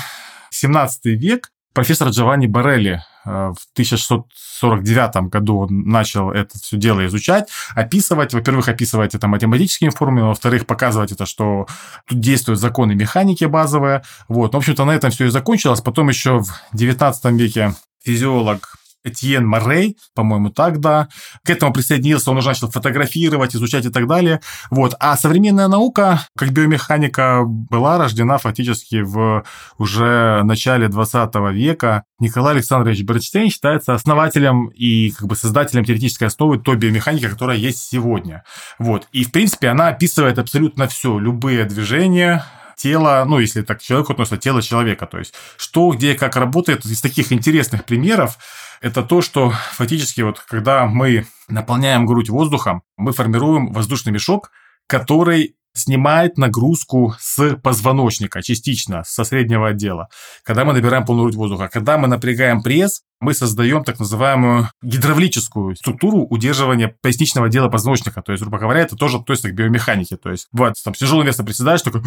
[0.50, 7.48] 17 век, профессор Джованни Барелли э, в 1649 году он начал это все дело изучать,
[7.74, 11.66] описывать, во-первых, описывать это математическими формулами, во-вторых, показывать это, что
[12.06, 14.02] тут действуют законы механики базовые.
[14.28, 14.54] Вот.
[14.54, 15.80] В общем-то, на этом все и закончилось.
[15.80, 21.08] Потом еще в 19 веке физиолог Этьен Моррей, по-моему, так, да.
[21.44, 24.40] К этому присоединился, он уже начал фотографировать, изучать и так далее.
[24.70, 24.94] Вот.
[25.00, 29.44] А современная наука, как биомеханика, была рождена фактически в
[29.78, 32.04] уже начале 20 века.
[32.18, 37.78] Николай Александрович Бернштейн считается основателем и как бы создателем теоретической основы той биомеханики, которая есть
[37.78, 38.44] сегодня.
[38.78, 39.08] Вот.
[39.12, 42.44] И, в принципе, она описывает абсолютно все, любые движения,
[42.80, 45.06] тело, ну, если так к человеку относится, тело человека.
[45.06, 46.84] То есть, что, где, как работает.
[46.84, 48.38] Из таких интересных примеров
[48.80, 54.50] это то, что фактически вот когда мы наполняем грудь воздухом, мы формируем воздушный мешок,
[54.86, 60.08] который снимает нагрузку с позвоночника частично, со среднего отдела,
[60.42, 61.68] когда мы набираем полную грудь воздуха.
[61.72, 68.22] Когда мы напрягаем пресс, мы создаем так называемую гидравлическую структуру удерживания поясничного отдела позвоночника.
[68.22, 70.16] То есть, грубо говоря, это тоже относится к биомеханике.
[70.16, 72.02] То есть, бывает, там, с тяжелым весом приседаешь, такой,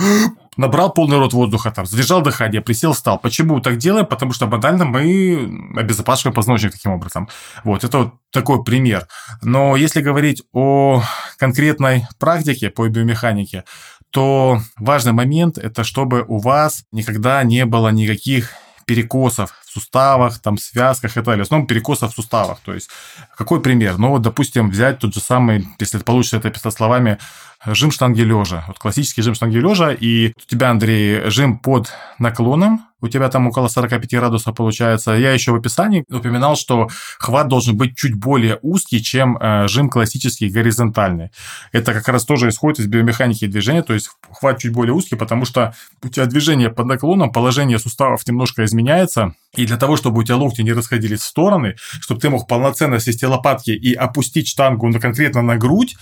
[0.58, 3.20] набрал полный рот воздуха, там, задержал дыхание, присел, встал.
[3.20, 4.08] Почему так делаем?
[4.08, 7.30] Потому что банально мы обезопасиваем позвоночник таким образом.
[7.64, 9.08] Вот, это вот такой пример.
[9.44, 11.04] Но если говорить о
[11.38, 13.66] конкретной практике по биомеханике,
[14.10, 18.52] то важный момент– это чтобы у вас никогда не было никаких
[18.86, 21.44] перекосов в суставах, там, связках и так далее.
[21.44, 22.60] В основном перекосов в суставах.
[22.60, 22.90] То есть,
[23.38, 23.98] какой пример?
[23.98, 27.18] Ну, вот, допустим, взять тот же самый, если получится это писать словами,
[27.66, 28.66] жим штанги лежа.
[28.68, 33.48] Вот классический жим штанги лежа, и у тебя, Андрей, жим под наклоном, у тебя там
[33.48, 35.12] около 45 градусов получается.
[35.12, 36.88] Я еще в описании упоминал, что
[37.20, 41.30] хват должен быть чуть более узкий, чем э, жим классический горизонтальный.
[41.74, 45.44] Это как раз тоже исходит из биомеханики движения, то есть хват чуть более узкий, потому
[45.44, 50.24] что у тебя движение под наклоном, положение суставов немножко изменяется, и для того, чтобы у
[50.24, 54.88] тебя локти не расходились в стороны, чтобы ты мог полноценно свести лопатки и опустить штангу
[54.88, 55.98] ну, конкретно на грудь,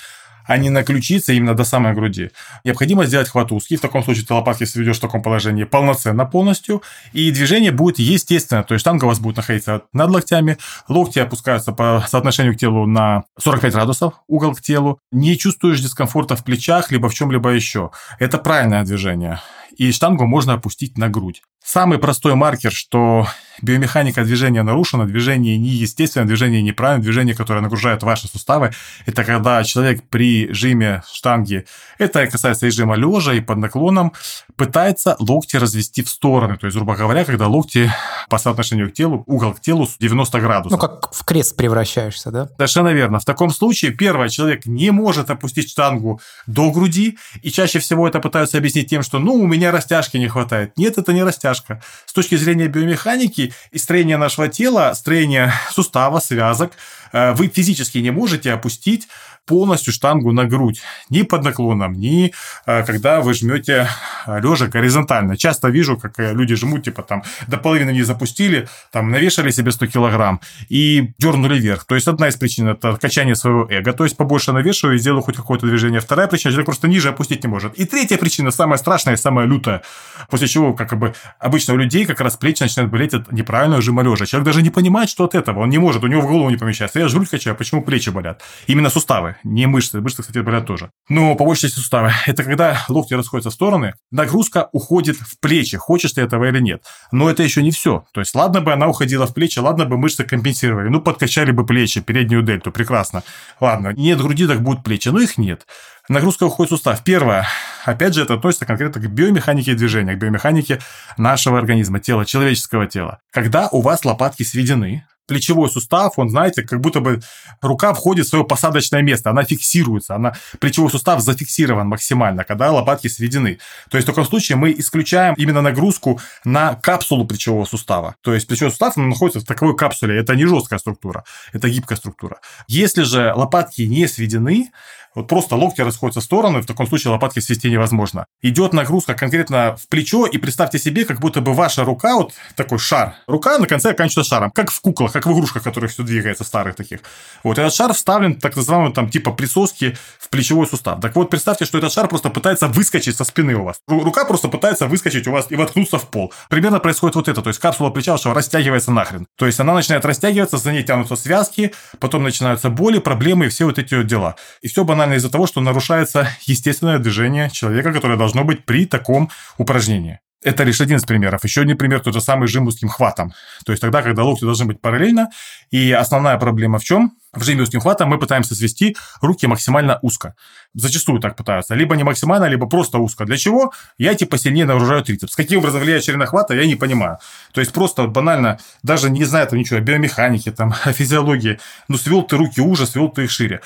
[0.45, 2.31] а не на ключице именно до самой груди.
[2.63, 3.77] Необходимо сделать хват узкий.
[3.77, 6.81] В таком случае ты лопатки сведешь в таком положении полноценно полностью.
[7.13, 8.63] И движение будет естественно.
[8.63, 10.57] То есть штанга у вас будет находиться над локтями.
[10.87, 14.99] Локти опускаются по соотношению к телу на 45 градусов, угол к телу.
[15.11, 17.91] Не чувствуешь дискомфорта в плечах, либо в чем-либо еще.
[18.19, 19.39] Это правильное движение.
[19.77, 21.41] И штангу можно опустить на грудь.
[21.73, 23.25] Самый простой маркер, что
[23.61, 28.71] биомеханика движения нарушена, движение неестественное, движение неправильное, движение, которое нагружает ваши суставы,
[29.05, 31.65] это когда человек при жиме штанги,
[31.97, 34.11] это касается и жима лежа, и под наклоном,
[34.57, 36.57] пытается локти развести в стороны.
[36.57, 37.89] То есть, грубо говоря, когда локти
[38.29, 40.71] по соотношению к телу, угол к телу 90 градусов.
[40.71, 42.49] Ну, как в крест превращаешься, да?
[42.57, 43.19] Совершенно верно.
[43.19, 48.19] В таком случае, первое, человек не может опустить штангу до груди, и чаще всего это
[48.19, 50.77] пытаются объяснить тем, что, ну, у меня растяжки не хватает.
[50.77, 51.81] Нет, это не растяжка растяжка.
[52.05, 56.73] С точки зрения биомеханики и строения нашего тела, строения сустава, связок,
[57.11, 59.07] э, вы физически не можете опустить
[59.45, 62.33] полностью штангу на грудь, ни под наклоном, ни
[62.65, 63.87] э, когда вы жмете
[64.27, 65.37] э, лежа горизонтально.
[65.37, 69.87] Часто вижу, как люди жмут, типа там до половины не запустили, там навешали себе 100
[69.87, 71.85] килограмм и дернули вверх.
[71.85, 75.21] То есть одна из причин это качание своего эго, то есть побольше навешиваю и сделаю
[75.21, 75.99] хоть какое-то движение.
[75.99, 77.73] Вторая причина, человек просто ниже опустить не может.
[77.73, 79.81] И третья причина, самая страшная самая лютая,
[80.29, 84.03] после чего, как бы обычно у людей как раз плечи начинают болеть от неправильного жима
[84.03, 84.25] лежа.
[84.25, 86.57] Человек даже не понимает, что от этого, он не может, у него в голову не
[86.57, 86.99] помещается.
[86.99, 88.41] Я грудь качаю, почему плечи болят?
[88.67, 90.01] Именно суставы, не мышцы.
[90.01, 90.91] Мышцы, кстати, болят тоже.
[91.09, 92.11] Но по большей части суставы.
[92.25, 96.83] Это когда локти расходятся в стороны, нагрузка уходит в плечи, хочешь ты этого или нет.
[97.11, 98.05] Но это еще не все.
[98.13, 100.89] То есть, ладно бы она уходила в плечи, ладно бы мышцы компенсировали.
[100.89, 103.23] Ну, подкачали бы плечи, переднюю дельту, прекрасно.
[103.59, 105.09] Ладно, нет груди, так будут плечи.
[105.09, 105.65] Но их нет.
[106.09, 107.03] Нагрузка уходит в сустав.
[107.03, 107.47] Первое.
[107.85, 110.79] Опять же, это относится конкретно к биомеханике движения, к биомеханике
[111.17, 113.19] нашего организма, тела, человеческого тела.
[113.31, 117.21] Когда у вас лопатки сведены, плечевой сустав, он, знаете, как будто бы
[117.61, 123.07] рука входит в свое посадочное место, она фиксируется, она, плечевой сустав зафиксирован максимально, когда лопатки
[123.07, 123.59] сведены.
[123.89, 128.15] То есть в таком случае мы исключаем именно нагрузку на капсулу плечевого сустава.
[128.21, 132.41] То есть плечевой сустав находится в таковой капсуле, это не жесткая структура, это гибкая структура.
[132.67, 134.69] Если же лопатки не сведены,
[135.15, 138.25] вот просто локти расходятся в стороны, в таком случае лопатки свести невозможно.
[138.41, 142.79] Идет нагрузка конкретно в плечо, и представьте себе, как будто бы ваша рука, вот такой
[142.79, 143.15] шар.
[143.27, 146.75] Рука на конце оканчивается шаром, как в куклах, как в игрушках, которых все двигается, старых
[146.75, 146.99] таких.
[147.43, 151.01] Вот этот шар вставлен, так называемый, там, типа присоски в плечевой сустав.
[151.01, 153.81] Так вот, представьте, что этот шар просто пытается выскочить со спины у вас.
[153.87, 156.33] Рука просто пытается выскочить у вас и воткнуться в пол.
[156.49, 159.27] Примерно происходит вот это, то есть капсула плеча вашего растягивается нахрен.
[159.37, 163.65] То есть она начинает растягиваться, за ней тянутся связки, потом начинаются боли, проблемы и все
[163.65, 164.35] вот эти дела.
[164.61, 168.85] И все банально банально из-за того, что нарушается естественное движение человека, которое должно быть при
[168.85, 170.19] таком упражнении.
[170.43, 171.43] Это лишь один из примеров.
[171.43, 173.31] Еще один пример– тот же самый жим узким хватом.
[173.63, 175.29] То есть тогда, когда локти должны быть параллельно.
[175.69, 177.11] И основная проблема в чем?
[177.33, 180.33] В жиме узким хватом мы пытаемся свести руки максимально узко.
[180.73, 181.75] Зачастую так пытаются.
[181.75, 183.25] Либо не максимально, либо просто узко.
[183.25, 183.71] Для чего?
[183.99, 185.35] Я типа сильнее нагружаю трицепс.
[185.35, 187.19] Каким образом влияет ширина хвата, я не понимаю.
[187.53, 191.59] То есть просто банально, даже не знаю там ничего о биомеханике, там, о физиологии.
[191.87, 193.61] Ну, свел ты руки уже, свел ты их шире.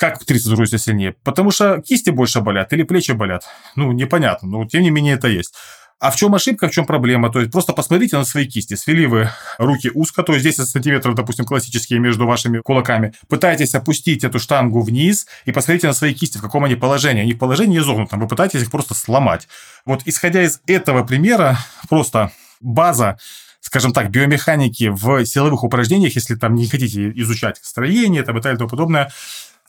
[0.00, 1.14] Как трицепс сильнее?
[1.24, 3.44] Потому что кисти больше болят или плечи болят?
[3.76, 5.52] Ну, непонятно, но тем не менее это есть.
[5.98, 7.30] А в чем ошибка, в чем проблема?
[7.30, 8.72] То есть просто посмотрите на свои кисти.
[8.76, 13.12] Свели вы руки узко, то есть 10 сантиметров, допустим, классические между вашими кулаками.
[13.28, 17.20] Пытаетесь опустить эту штангу вниз и посмотрите на свои кисти, в каком они положении.
[17.20, 19.48] Они в положении изогнутом, вы пытаетесь их просто сломать.
[19.84, 21.58] Вот исходя из этого примера,
[21.90, 22.32] просто
[22.62, 23.18] база
[23.62, 28.44] скажем так, биомеханики в силовых упражнениях, если там не хотите изучать строение там, и так
[28.44, 29.12] далее и тому подобное,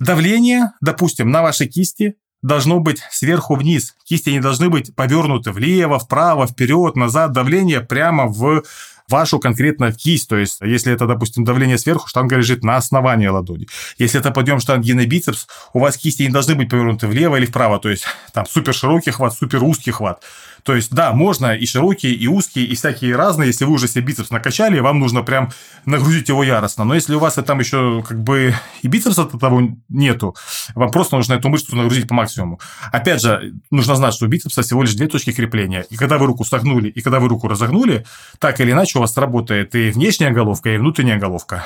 [0.02, 3.96] давление, допустим, на вашей кисти должно быть сверху вниз.
[4.04, 7.32] Кисти не должны быть повернуты влево, вправо, вперед, назад.
[7.32, 8.64] Давление прямо в
[9.08, 10.28] вашу конкретно кисть.
[10.28, 13.68] То есть, если это, допустим, давление сверху, штанга лежит на основании ладони.
[13.98, 17.46] Если это подъем штанги на бицепс, у вас кисти не должны быть повернуты влево или
[17.46, 17.80] вправо.
[17.80, 20.24] То есть, там супер широкий хват, супер узкий хват.
[20.64, 23.48] То есть, да, можно и широкие, и узкие, и всякие разные.
[23.48, 25.52] Если вы уже себе бицепс накачали, вам нужно прям
[25.86, 26.84] нагрузить его яростно.
[26.84, 30.36] Но если у вас там еще как бы и бицепса того нету,
[30.76, 32.60] вам просто нужно эту мышцу нагрузить по максимуму.
[32.92, 35.86] Опять же, нужно знать, что у бицепса всего лишь две точки крепления.
[35.90, 38.06] И когда вы руку согнули, и когда вы руку разогнули,
[38.40, 41.66] так или иначе у вас работает и внешняя головка, и внутренняя головка.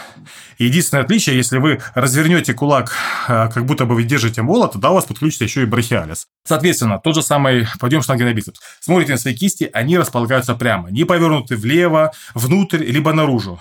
[0.57, 2.93] Единственное отличие, если вы развернете кулак,
[3.27, 6.27] а, как будто бы вы держите молот, тогда у вас подключится еще и брахиалис.
[6.47, 8.59] Соответственно, тот же самый подъем штанги на бицепс.
[8.85, 13.59] Смотрите на свои кисти, они располагаются прямо, не повернуты влево, внутрь, либо наружу.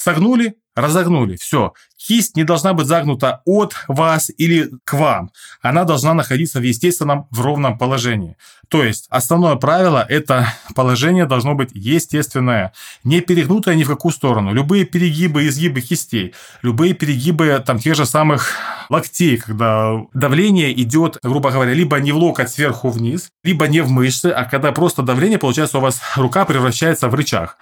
[0.00, 1.74] Согнули, разогнули, все.
[1.98, 5.30] Кисть не должна быть загнута от вас или к вам.
[5.60, 8.38] Она должна находиться в естественном, в ровном положении.
[8.70, 12.72] То есть, основное правило– это положение должно быть естественное,
[13.04, 14.54] не перегнутое ни в какую сторону.
[14.54, 16.32] Любые перегибы, изгибы кистей,
[16.62, 18.54] любые перегибы там тех же самых
[18.88, 23.90] локтей, когда давление идет, грубо говоря, либо не в локоть сверху вниз, либо не в
[23.90, 27.58] мышцы, а когда просто давление, получается, у вас рука превращается в рычаг.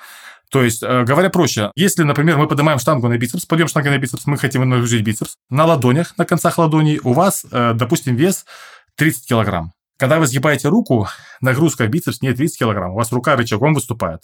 [0.51, 3.99] То есть, э, говоря проще, если, например, мы поднимаем штангу на бицепс, подъем штанги на
[3.99, 8.47] бицепс, мы хотим нагрузить бицепс, на ладонях, на концах ладоней у вас, э, допустим, вес
[8.97, 9.73] 30 килограмм.
[9.99, 11.09] Когда вы сгибаете руку,
[11.41, 14.21] нагрузка бицепс не 30 килограмм, у вас рука рычагом выступает.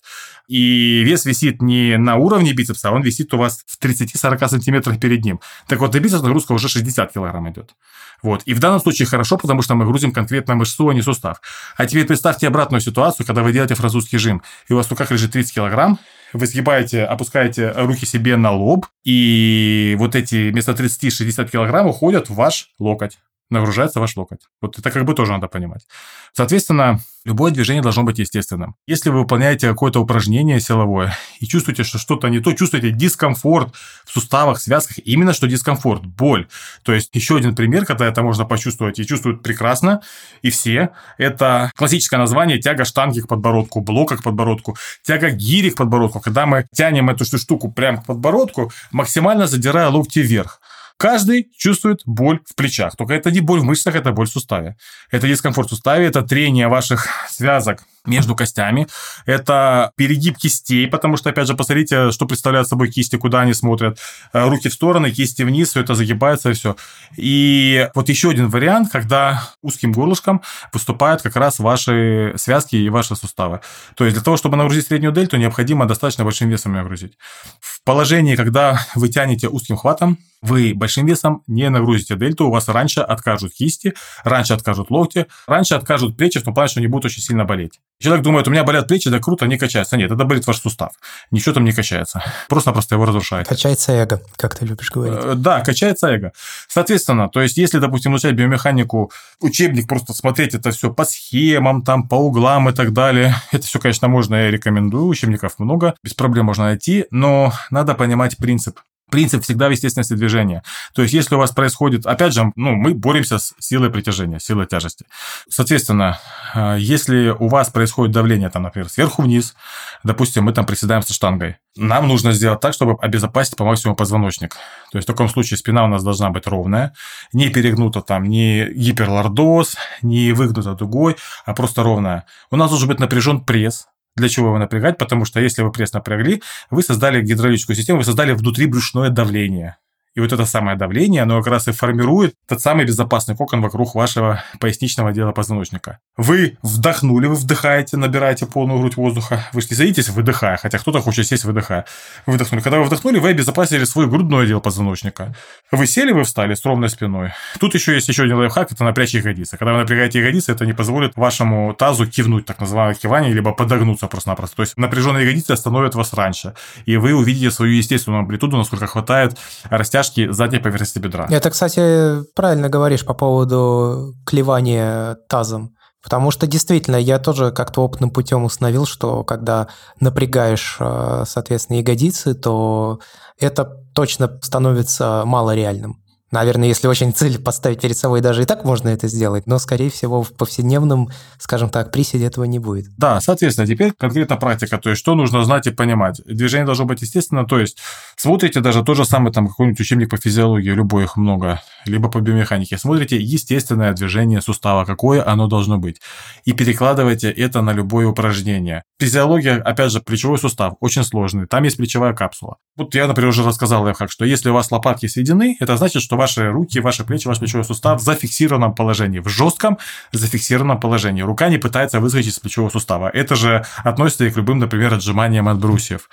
[0.47, 5.01] И вес висит не на уровне бицепса, а он висит у вас в 30-40 сантиметрах
[5.01, 5.41] перед ним.
[5.67, 7.75] Так вот, на бицепс нагрузка уже 60 килограмм идет.
[8.23, 8.43] Вот.
[8.45, 11.41] И в данном случае хорошо, потому что мы грузим конкретно мышцу, а не сустав.
[11.77, 15.11] А теперь представьте обратную ситуацию, когда вы делаете французский жим, и у вас в руках
[15.11, 15.99] лежит 30 килограмм,
[16.33, 22.35] вы сгибаете, опускаете руки себе на лоб, и вот эти вместо 30-60 килограмм уходят в
[22.35, 23.19] ваш локоть
[23.51, 24.41] нагружается ваш локоть.
[24.61, 25.87] Вот это как бы тоже надо понимать.
[26.33, 28.77] Соответственно, любое движение должно быть естественным.
[28.87, 34.11] Если вы выполняете какое-то упражнение силовое и чувствуете, что что-то не то, чувствуете дискомфорт в
[34.11, 36.49] суставах, связках, именно что дискомфорт, боль.
[36.83, 40.03] То есть еще один пример, когда это можно почувствовать и чувствуют прекрасно,
[40.43, 45.77] и все, это классическое название тяга штанги к подбородку, блока к подбородку, тяга гири к
[45.77, 50.61] подбородку, когда мы тянем эту штуку прямо к подбородку, максимально задирая локти вверх.
[50.97, 52.97] Каждый чувствует боль в плечах.
[52.97, 54.77] Только это не боль в мышцах, это боль в суставе.
[55.11, 58.87] Это дискомфорт в суставе, это трение ваших связок между костями.
[59.27, 63.99] Это перегиб кистей, потому что, опять же, посмотрите, что представляют собой кисти, куда они смотрят.
[64.33, 66.77] Э, руки в стороны, кисти вниз, все это загибается и все.
[67.17, 73.17] И вот еще один вариант, когда узким горлышком выступают как раз ваши связки и ваши
[73.17, 73.61] суставы.
[73.97, 77.17] То есть для того, чтобы нагрузить среднюю дельту, необходимо достаточно большим весом нагрузить.
[77.61, 82.69] В положении, когда вы тянете узким хватом, вы большим весом не нагрузите дельту, у вас
[82.69, 87.07] раньше откажут кисти, раньше откажут локти, раньше откажут плечи, в том плане, что они будут
[87.07, 87.81] очень сильно болеть.
[88.01, 89.97] Человек думает, у меня болят плечи, да круто, не качается.
[89.97, 90.93] Нет, это болит ваш сустав.
[91.31, 92.23] Ничего там не качается.
[92.49, 93.49] Просто-просто его разрушает.
[93.49, 95.19] Качается эго, как ты любишь говорить.
[95.23, 96.33] Э, да, качается эго.
[96.69, 102.09] Соответственно, то есть, если, допустим, изучать биомеханику, учебник, просто смотреть это все по схемам, там,
[102.09, 106.47] по углам и так далее, это все, конечно, можно, я рекомендую, учебников много, без проблем
[106.47, 108.81] можно найти, но надо понимать принцип
[109.11, 110.63] принцип всегда в естественности движения.
[110.95, 114.67] То есть, если у вас происходит, опять же, ну, мы боремся с силой притяжения, силой
[114.67, 115.07] тяжести.
[115.49, 116.19] Соответственно,
[116.55, 119.55] э, если у вас происходит давление, там, например, сверху вниз,
[120.03, 124.55] допустим, мы там приседаем со штангой, нам нужно сделать так, чтобы обезопасить по максимуму позвоночник.
[124.91, 126.95] То есть, в таком случае спина у нас должна быть ровная,
[127.33, 132.27] не перегнута там, не гиперлордоз, не выгнута дугой, а просто ровная.
[132.51, 133.87] У нас должен быть напряжен пресс,
[134.17, 134.99] для чего его напрягать?
[134.99, 139.79] Потому что если вы пресс напрягли, вы создали гидравлическую систему, вы создали внутрибрюшное давление.
[140.15, 143.97] И вот это самое давление, оно как раз и формирует тот самый безопасный кокон вокруг
[143.97, 145.99] вашего поясничного отдела позвоночника.
[146.17, 149.45] Вы вдохнули, вы вдыхаете, набираете полную грудь воздуха.
[149.53, 151.85] Вы же не садитесь, выдыхая, хотя кто-то хочет сесть, выдыхая.
[152.27, 152.63] Вы вдохнули.
[152.63, 155.35] Когда вы вдохнули, вы обезопасили свой грудной отдел позвоночника.
[155.73, 157.33] Вы сели, вы встали с ровной спиной.
[157.59, 159.57] Тут еще есть еще один лайфхак, это напрячь ягодицы.
[159.57, 164.07] Когда вы напрягаете ягодицы, это не позволит вашему тазу кивнуть, так называемое кивание, либо подогнуться
[164.07, 164.57] просто-напросто.
[164.57, 166.55] То есть напряженные ягодицы остановят вас раньше.
[166.87, 171.27] И вы увидите свою естественную амплитуду, насколько хватает растяжки задней поверхности бедра.
[171.31, 175.75] Это, кстати, правильно говоришь по поводу клевания тазом.
[176.05, 179.69] Потому что действительно, я тоже как-то опытным путем установил, что когда
[180.01, 183.01] напрягаешь, э, соответственно, ягодицы, то
[183.41, 186.04] это точно становится малореальным.
[186.35, 189.89] Наверное, если очень цель поставить перед собой, даже и так можно это сделать, но, скорее
[189.89, 192.87] всего, в повседневном, скажем так, приседе этого не будет.
[192.97, 196.21] Да, соответственно, теперь конкретно практика, то есть что нужно знать и понимать.
[196.27, 197.79] Движение должно быть естественно, то есть
[198.17, 202.21] смотрите даже тот же самый там какой-нибудь учебник по физиологии, любой их много, либо по
[202.21, 206.01] биомеханике, смотрите естественное движение сустава, какое оно должно быть,
[206.45, 208.83] и перекладывайте это на любое упражнение.
[208.99, 212.57] Физиология, опять же, плечевой сустав очень сложный, там есть плечевая капсула.
[212.77, 216.17] Вот я, например, уже рассказал лайфхак, что если у вас лопатки сведены, это значит, что
[216.25, 219.77] ваши руки, ваши плечи, ваш плечевой сустав в зафиксированном положении, в жестком
[220.13, 221.23] зафиксированном положении.
[221.23, 223.11] Рука не пытается выскочить из плечевого сустава.
[223.11, 226.09] Это же относится и к любым, например, отжиманиям от брусьев.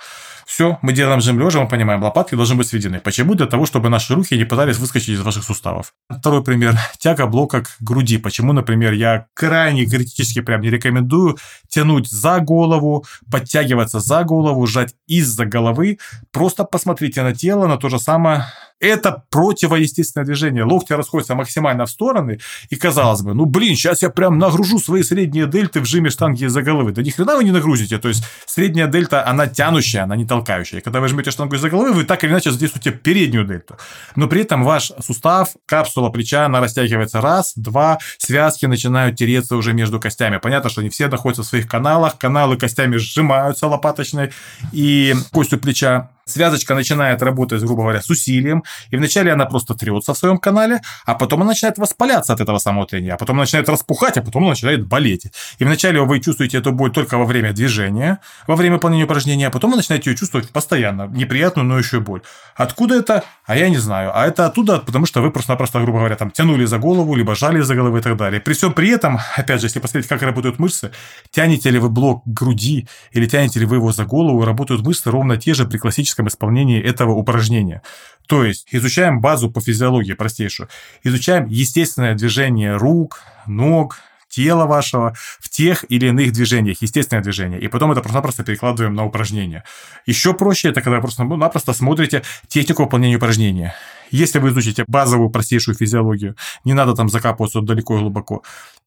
[0.46, 3.00] Все, мы делаем жим лежа, мы понимаем, лопатки должны быть сведены.
[3.00, 3.34] Почему?
[3.34, 5.94] Для того, чтобы наши руки не пытались выскочить из ваших суставов.
[6.10, 6.76] Второй пример.
[6.98, 8.18] Тяга блока к груди.
[8.18, 11.38] Почему, например, я крайне критически прям не рекомендую
[11.68, 15.98] тянуть за голову, подтягиваться за голову, сжать из-за головы.
[16.32, 18.44] Просто посмотрите на тело, на то же самое
[18.82, 20.64] это противоестественное движение.
[20.64, 25.02] Локти расходятся максимально в стороны, и казалось бы, ну блин, сейчас я прям нагружу свои
[25.02, 26.92] средние дельты в жиме штанги из-за головы.
[26.92, 27.98] Да ни хрена вы не нагрузите.
[27.98, 30.80] То есть средняя дельта, она тянущая, она не толкающая.
[30.80, 33.76] И когда вы жмете штангу из-за головы, вы так или иначе задействуете переднюю дельту.
[34.16, 39.72] Но при этом ваш сустав, капсула плеча, она растягивается раз, два, связки начинают тереться уже
[39.74, 40.38] между костями.
[40.38, 44.32] Понятно, что они все находятся в своих каналах, каналы костями сжимаются лопаточной,
[44.72, 50.14] и костью плеча Связочка начинает работать, грубо говоря, с усилием, и вначале она просто трется
[50.14, 53.68] в своем канале, а потом она начинает воспаляться от этого самого трения, а потом начинает
[53.68, 55.26] распухать, а потом она начинает болеть.
[55.58, 59.50] И вначале вы чувствуете эту боль только во время движения, во время выполнения упражнения, а
[59.50, 62.22] потом вы начинаете ее чувствовать постоянно, неприятную, но еще боль.
[62.56, 63.24] Откуда это?
[63.46, 64.16] А я не знаю.
[64.16, 67.60] А это оттуда, потому что вы просто-напросто, грубо говоря, там тянули за голову, либо жали
[67.60, 68.40] за голову и так далее.
[68.40, 70.92] При всем при этом, опять же, если посмотреть, как работают мышцы,
[71.30, 75.36] тянете ли вы блок груди или тянете ли вы его за голову, работают мышцы ровно
[75.36, 77.82] те же при классическом практическом исполнении этого упражнения.
[78.28, 80.68] То есть изучаем базу по физиологии простейшую,
[81.04, 83.98] изучаем естественное движение рук, ног,
[84.28, 89.04] тела вашего в тех или иных движениях, естественное движение, и потом это просто-напросто перекладываем на
[89.04, 89.62] упражнение.
[90.06, 93.74] Еще проще это, когда просто-напросто смотрите технику выполнения упражнения.
[94.10, 96.34] Если вы изучите базовую простейшую физиологию,
[96.64, 98.42] не надо там закапываться далеко и глубоко,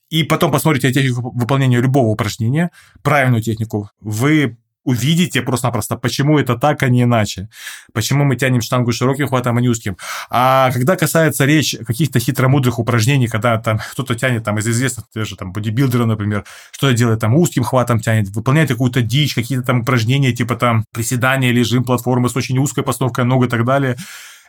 [0.09, 2.69] и потом посмотрите технику выполнения любого упражнения,
[3.03, 7.49] правильную технику, вы увидите просто-напросто, почему это так, а не иначе.
[7.91, 9.97] Почему мы тянем штангу широким хватом, а не узким.
[10.29, 15.25] А когда касается речь каких-то хитромудрых упражнений, когда там кто-то тянет там из известных, те
[15.25, 19.81] же там бодибилдера, например, что делает там узким хватом тянет, выполняет какую-то дичь, какие-то там
[19.81, 23.97] упражнения, типа там приседания, лежим, платформы с очень узкой постановкой ног и так далее.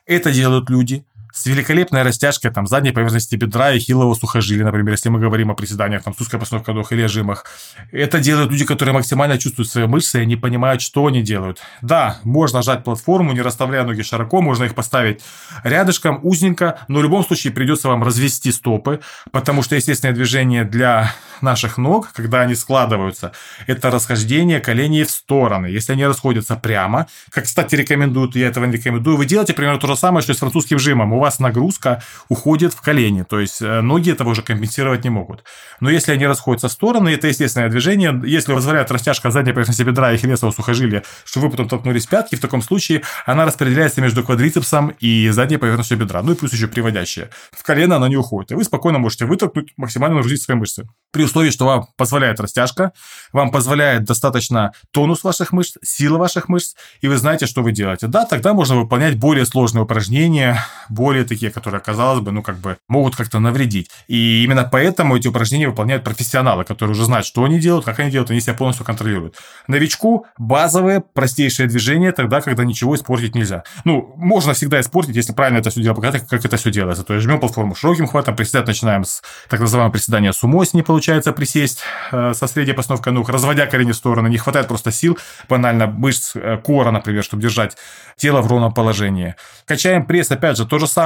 [0.07, 1.05] Это делают люди,
[1.37, 5.55] с великолепной растяжкой там, задней поверхности бедра и хилого сухожилия, например, если мы говорим о
[5.55, 7.45] приседаниях, там, с узкой постановкой ног или жимах.
[7.93, 11.61] Это делают люди, которые максимально чувствуют свои мышцы, и они понимают, что они делают.
[11.82, 15.22] Да, можно жать платформу, не расставляя ноги широко, можно их поставить
[15.62, 21.12] рядышком, узенько, но в любом случае придется вам развести стопы, потому что естественное движение для
[21.43, 23.32] наших ног, когда они складываются,
[23.66, 25.66] это расхождение коленей в стороны.
[25.66, 29.87] Если они расходятся прямо, как, кстати, рекомендуют, я этого не рекомендую, вы делаете примерно то
[29.87, 31.12] же самое, что и с французским жимом.
[31.12, 35.43] У вас нагрузка уходит в колени, то есть э, ноги этого уже компенсировать не могут.
[35.81, 38.22] Но если они расходятся в стороны, это естественное движение.
[38.24, 42.41] Если позволяет растяжка задней поверхности бедра и хилесового сухожилия, что вы потом толкнулись пятки, в
[42.41, 46.22] таком случае она распределяется между квадрицепсом и задней поверхностью бедра.
[46.22, 47.31] Ну и плюс еще приводящая.
[47.51, 48.53] В колено она не уходит.
[48.53, 50.89] И вы спокойно можете вытолкнуть, максимально нагрузить свои мышцы.
[51.12, 52.93] При условии, что вам позволяет растяжка,
[53.33, 58.07] вам позволяет достаточно тонус ваших мышц, сила ваших мышц, и вы знаете, что вы делаете.
[58.07, 62.77] Да, тогда можно выполнять более сложные упражнения, более такие, которые, казалось бы, ну, как бы
[62.89, 63.91] могут как-то навредить.
[64.09, 68.11] И именно поэтому эти упражнения выполняют профессионалы, которые уже знают, что они делают, как они
[68.11, 69.37] делают, они себя полностью контролируют.
[69.69, 73.64] Новичку базовые, простейшие движения тогда, когда ничего испортить нельзя.
[73.85, 77.05] Ну, можно всегда испортить, если правильно это все делать, показать, как это все делается.
[77.05, 80.83] То есть жмем платформу широким хватом, приседать начинаем с так называемого приседания сумо, если не
[80.83, 81.81] получается присесть
[82.12, 84.29] э, со средней постановкой ног, разводя колени в стороны.
[84.29, 87.77] Не хватает просто сил, банально мышц э, кора, например, чтобы держать
[88.17, 89.35] тело в ровном положении.
[89.67, 91.06] Качаем пресс, опять же, то же самое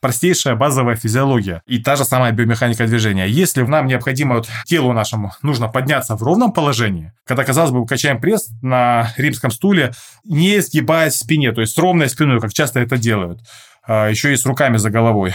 [0.00, 3.26] простейшая базовая физиология и та же самая биомеханика движения.
[3.26, 8.20] Если нам необходимо вот, телу нашему нужно подняться в ровном положении, когда, казалось бы, качаем
[8.20, 9.92] пресс на римском стуле,
[10.24, 13.40] не сгибаясь в спине, то есть с ровной спиной, как часто это делают,
[13.86, 15.32] а, еще и с руками за головой.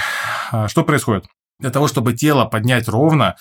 [0.52, 1.26] А, что происходит?
[1.62, 3.36] Для того, чтобы тело поднять ровно,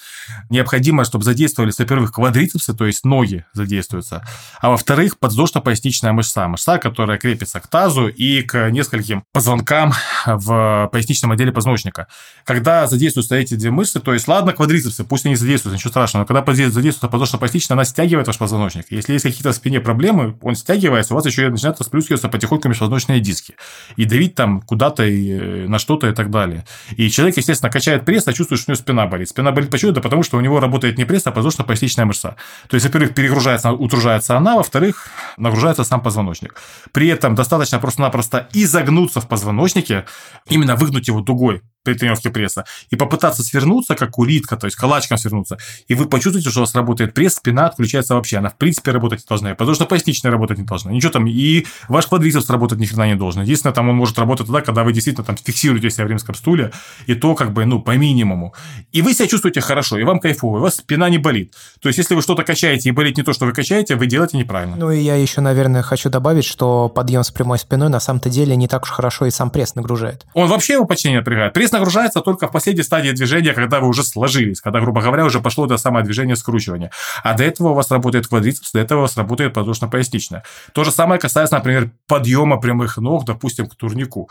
[0.50, 4.26] необходимо, чтобы задействовались, во-первых, квадрицепсы, то есть ноги задействуются,
[4.60, 9.92] а во-вторых, подвздошно-поясничная мышца, мышца, которая крепится к тазу и к нескольким позвонкам
[10.26, 12.08] в поясничном отделе позвоночника.
[12.44, 16.26] Когда задействуются эти две мышцы, то есть, ладно, квадрицепсы, пусть они задействуются, ничего страшного, но
[16.26, 18.86] когда задействуется подвздошно-поясничная, она стягивает ваш позвоночник.
[18.90, 23.20] Если есть какие-то в спине проблемы, он стягивается, у вас еще начинают расплюскиваться потихоньку межпозвоночные
[23.20, 23.54] диски
[23.96, 26.64] и давить там куда-то и э, на что-то и так далее.
[26.96, 29.28] И человек, естественно, качает пресс, а чувствует, что у него спина болит.
[29.28, 29.92] Спина болит почему?
[29.92, 32.34] Да потому что у него работает не пресс, а подвздошно-поясничная мышца.
[32.68, 35.06] То есть, во-первых, перегружается, утружается она, во-вторых,
[35.36, 36.56] нагружается сам позвоночник.
[36.90, 40.06] При этом достаточно просто-напросто изогнуться в позвоночнике,
[40.48, 45.18] именно выгнуть его дугой, при тренировке пресса, и попытаться свернуться, как улитка, то есть калачком
[45.18, 45.58] свернуться,
[45.88, 48.38] и вы почувствуете, что у вас работает пресс, спина отключается вообще.
[48.38, 50.92] Она, в принципе, работать не должна, потому что поясничная работать не должна.
[50.92, 53.42] Ничего там, и ваш квадрицепс работать ни хрена не должен.
[53.42, 56.72] Единственное, там он может работать тогда, когда вы действительно там фиксируете себя в римском стуле,
[57.06, 58.54] и то как бы, ну, по минимуму.
[58.92, 61.54] И вы себя чувствуете хорошо, и вам кайфово, и у вас спина не болит.
[61.80, 64.36] То есть, если вы что-то качаете и болит не то, что вы качаете, вы делаете
[64.36, 64.76] неправильно.
[64.76, 68.56] Ну, и я еще, наверное, хочу добавить, что подъем с прямой спиной на самом-то деле
[68.56, 70.26] не так уж хорошо и сам пресс нагружает.
[70.34, 71.52] Он вообще его почти не напрягает.
[71.52, 75.40] Пресс нагружается только в последней стадии движения, когда вы уже сложились, когда, грубо говоря, уже
[75.40, 76.90] пошло это самое движение скручивания.
[77.22, 80.42] А до этого у вас работает квадрицепс, до этого у вас работает подвздошно-поясничная.
[80.72, 84.28] То же самое касается, например, подъема прямых ног, допустим, к турнику.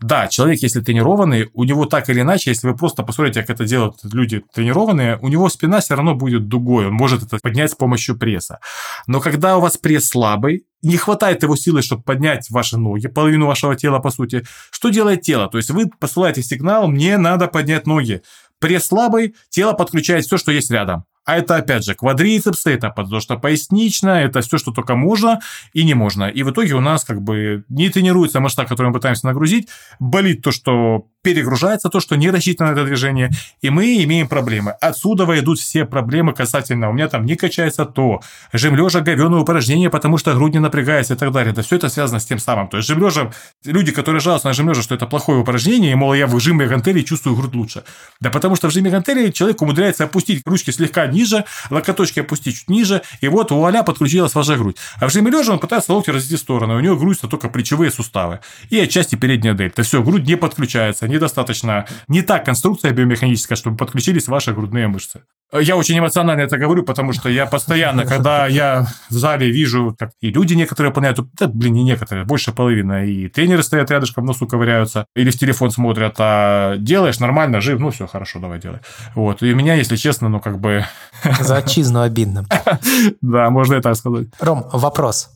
[0.00, 3.64] Да, человек, если тренированный, у него так или иначе, если вы просто посмотрите, как это
[3.64, 7.74] делают люди тренированные, у него спина все равно будет дугой, он может это поднять с
[7.74, 8.60] помощью пресса.
[9.06, 13.46] Но когда у вас пресс слабый, не хватает его силы, чтобы поднять ваши ноги, половину
[13.46, 14.44] вашего тела, по сути.
[14.70, 15.48] Что делает тело?
[15.48, 18.22] То есть вы посылаете сигнал, мне надо поднять ноги.
[18.58, 21.04] Пресс слабый, тело подключает все, что есть рядом.
[21.24, 25.40] А это, опять же, квадрицепсы, это подвздошно-поясничная, это все, что только можно
[25.72, 26.24] и не можно.
[26.24, 29.68] И в итоге у нас как бы не тренируется мышца, которую мы пытаемся нагрузить,
[30.00, 34.72] болит то, что перегружается то, что не рассчитано на это движение, и мы имеем проблемы.
[34.80, 38.20] Отсюда идут все проблемы касательно у меня там не качается то,
[38.52, 41.52] жим лежа говёное упражнение, потому что грудь не напрягается и так далее.
[41.52, 42.68] Да все это связано с тем самым.
[42.68, 43.32] То есть жим лежа,
[43.64, 46.66] люди, которые жалуются на жим лежа, что это плохое упражнение, и, мол, я в жиме
[46.66, 47.84] гантели чувствую грудь лучше.
[48.20, 52.68] Да потому что в жиме гантели человек умудряется опустить ручки слегка ниже, локоточки опустить чуть
[52.68, 54.76] ниже, и вот у аля подключилась ваша грудь.
[55.00, 57.90] А в жиме лежа он пытается локти развести в сторону, у него грудь только плечевые
[57.90, 59.82] суставы и отчасти передняя дельта.
[59.82, 65.22] Все, грудь не подключается, недостаточно, не та конструкция биомеханическая, чтобы подключились ваши грудные мышцы.
[65.52, 70.12] Я очень эмоционально это говорю, потому что я постоянно, когда я в зале вижу, как
[70.20, 74.46] и люди некоторые выполняют, да, блин, не некоторые, больше половины, и тренеры стоят рядышком, носу
[74.46, 78.78] ковыряются, или в телефон смотрят, а делаешь нормально, жив, ну все, хорошо, давай делай.
[79.14, 80.86] Вот, и у меня, если честно, ну как бы...
[81.40, 82.46] За отчизну обидно.
[83.20, 84.28] Да, можно и так сказать.
[84.40, 85.30] Ром, вопрос.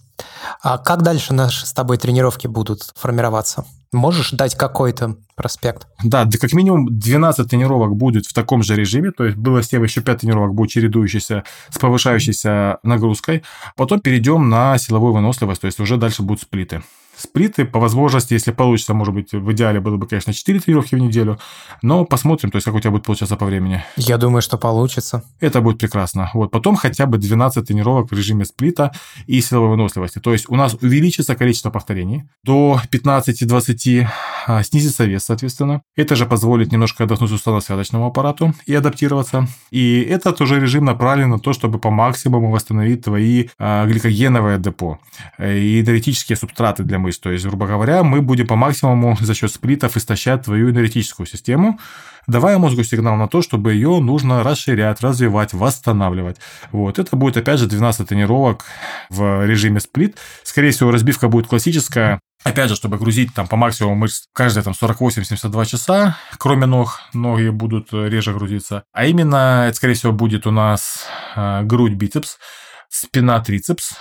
[0.62, 3.64] А как дальше наши с тобой тренировки будут формироваться?
[3.92, 5.86] Можешь дать какой-то проспект?
[6.02, 9.82] Да, да, как минимум 12 тренировок будет в таком же режиме, то есть было 7,
[9.82, 13.42] еще 5 тренировок будет чередующиеся с повышающейся нагрузкой.
[13.76, 16.82] Потом перейдем на силовую выносливость, то есть уже дальше будут сплиты
[17.16, 17.64] сплиты.
[17.64, 21.38] По возможности, если получится, может быть, в идеале было бы, конечно, 4 тренировки в неделю.
[21.82, 23.84] Но посмотрим, то есть, как у тебя будет получаться по времени.
[23.96, 25.24] Я думаю, что получится.
[25.40, 26.30] Это будет прекрасно.
[26.34, 28.92] Вот потом хотя бы 12 тренировок в режиме сплита
[29.26, 30.18] и силовой выносливости.
[30.18, 34.06] То есть, у нас увеличится количество повторений до 15-20,
[34.46, 35.82] а, снизится вес, соответственно.
[35.96, 39.48] Это же позволит немножко отдохнуть суставно-связочному аппарату и адаптироваться.
[39.70, 44.98] И это тоже режим направлен на то, чтобы по максимуму восстановить твои а, гликогеновые депо
[45.38, 47.18] и энергетические субстраты для мышц.
[47.20, 51.78] То есть, грубо говоря, мы будем по максимуму за счет сплитов истощать твою энергетическую систему,
[52.26, 56.36] давая мозгу сигнал на то, чтобы ее нужно расширять, развивать, восстанавливать.
[56.72, 56.98] Вот.
[56.98, 58.64] Это будет, опять же, 12 тренировок
[59.10, 60.18] в режиме сплит.
[60.42, 64.72] Скорее всего, разбивка будет классическая, Опять же, чтобы грузить там по максимуму мышц каждые там
[64.80, 68.84] 48-72 часа, кроме ног, ноги будут реже грузиться.
[68.92, 72.38] А именно, это, скорее всего, будет у нас э, грудь, бицепс,
[72.88, 73.94] спина, трицепс,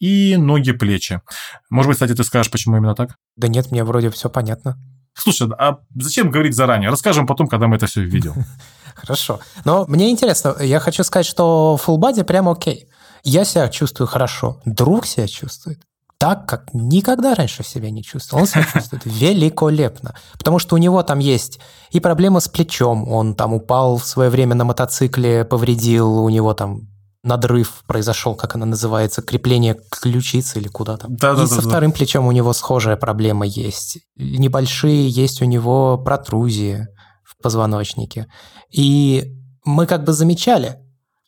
[0.00, 1.20] и ноги, плечи.
[1.68, 3.16] Может быть, кстати, ты скажешь, почему именно так?
[3.36, 4.76] Да нет, мне вроде все понятно.
[5.14, 6.90] Слушай, а зачем говорить заранее?
[6.90, 8.34] Расскажем потом, когда мы это все видим.
[8.94, 9.40] Хорошо.
[9.64, 12.88] Но мне интересно, я хочу сказать, что full body прям окей.
[13.22, 14.60] Я себя чувствую хорошо.
[14.64, 15.80] Друг себя чувствует
[16.20, 18.42] так, как никогда раньше себя не чувствовал.
[18.42, 20.14] Он себя чувствует великолепно.
[20.38, 23.10] Потому что у него там есть и проблема с плечом.
[23.10, 26.88] Он там упал в свое время на мотоцикле, повредил, у него там
[27.22, 31.16] надрыв произошел, как она называется, крепление ключицы или куда там.
[31.16, 33.98] Да, да, и со да, вторым плечом у него схожая проблема есть.
[34.16, 36.88] Небольшие есть у него протрузии
[37.24, 38.26] в позвоночнике.
[38.70, 40.78] И мы как бы замечали,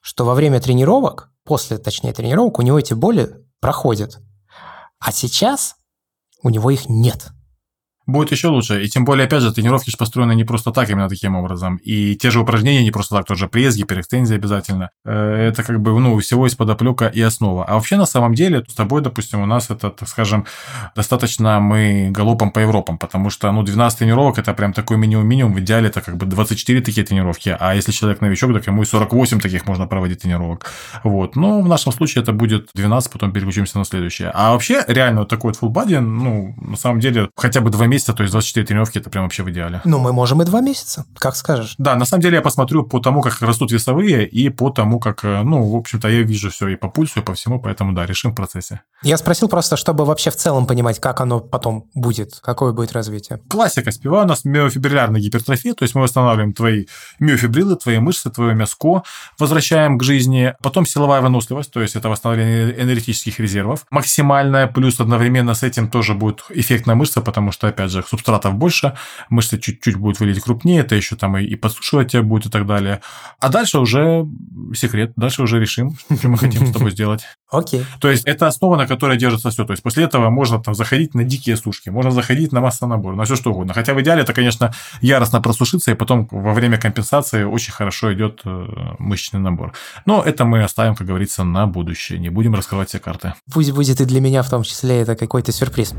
[0.01, 4.19] что во время тренировок, после, точнее, тренировок, у него эти боли проходят.
[4.99, 5.77] А сейчас
[6.43, 7.29] у него их нет.
[8.07, 8.83] Будет еще лучше.
[8.83, 11.77] И тем более, опять же, тренировки же построены не просто так, именно таким образом.
[11.77, 14.91] И те же упражнения не просто так, тоже пресс, гиперэкстензия обязательно.
[15.05, 17.65] Э, это как бы, ну, всего из подоплека и основа.
[17.65, 20.47] А вообще, на самом деле, с тобой, допустим, у нас это, так скажем,
[20.97, 25.55] достаточно мы галопом по Европам, потому что, ну, 12 тренировок– это прям такой минимум-минимум.
[25.55, 28.87] В идеале это как бы 24 такие тренировки, а если человек новичок, так ему и
[28.87, 30.67] 48 таких можно проводить тренировок.
[31.05, 31.37] Вот.
[31.37, 34.31] Но в нашем случае это будет 12, потом переключимся на следующее.
[34.35, 37.87] А вообще, реально, вот такой вот full body, ну, на самом деле, хотя бы два
[37.93, 39.81] месяца, то есть 24 тренировки это прям вообще в идеале.
[39.85, 41.75] Ну, мы можем и два месяца, как скажешь.
[41.79, 45.25] Да, на самом деле я посмотрю по тому, как растут весовые, и по тому, как,
[45.25, 48.07] э, ну, в общем-то, я вижу все и по пульсу, и по всему, поэтому, да,
[48.07, 48.81] решим в процессе.
[49.03, 53.41] Я спросил просто, чтобы вообще в целом понимать, как оно потом будет, какое будет развитие.
[53.49, 56.87] Классика спива у нас миофибриллярная гипертрофия, то есть мы восстанавливаем твои
[57.19, 59.03] миофибрилы, твои мышцы, твое мяско,
[59.39, 60.55] возвращаем к жизни.
[60.63, 63.87] Потом силовая выносливость, то есть это восстановление энергетических резервов.
[63.91, 68.55] Максимальная, плюс одновременно с этим тоже будет эффект на мышцы, потому что, опять же, субстратов
[68.55, 68.97] больше,
[69.29, 72.67] мышцы чуть-чуть будут выглядеть крупнее, это еще там и, и подсушивать тебя будет и так
[72.67, 73.01] далее.
[73.41, 74.27] А дальше уже
[74.75, 77.25] секрет, дальше уже решим, что мы хотим с тобой сделать.
[77.51, 77.85] Окей.
[78.01, 79.65] То есть это основа, на которой держится все.
[79.65, 83.25] То есть после этого можно там заходить на дикие сушки, можно заходить на массонабор, на
[83.25, 83.75] все что угодно.
[83.75, 88.41] Хотя в идеале это, конечно, яростно просушиться, и потом во время компенсации очень хорошо идет
[88.45, 88.67] э,
[88.99, 89.75] мышечный набор.
[90.07, 92.19] Но это мы оставим, как говорится, на будущее.
[92.19, 93.35] Не будем раскрывать все карты.
[93.53, 95.95] Пусть будет и для меня в том числе это какой-то сюрприз.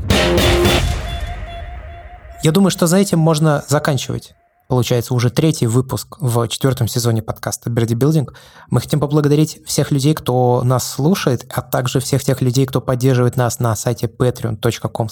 [2.44, 4.34] Я думаю, что за этим можно заканчивать.
[4.68, 8.28] Получается, уже третий выпуск в четвертом сезоне подкаста Birdie Building.
[8.68, 13.38] Мы хотим поблагодарить всех людей, кто нас слушает, а также всех тех людей, кто поддерживает
[13.38, 15.08] нас на сайте patreon.com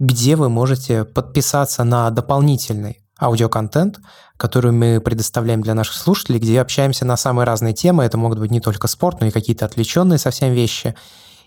[0.00, 4.00] где вы можете подписаться на дополнительный аудиоконтент,
[4.36, 8.02] который мы предоставляем для наших слушателей, где общаемся на самые разные темы.
[8.02, 10.96] Это могут быть не только спорт, но и какие-то отвлеченные совсем вещи.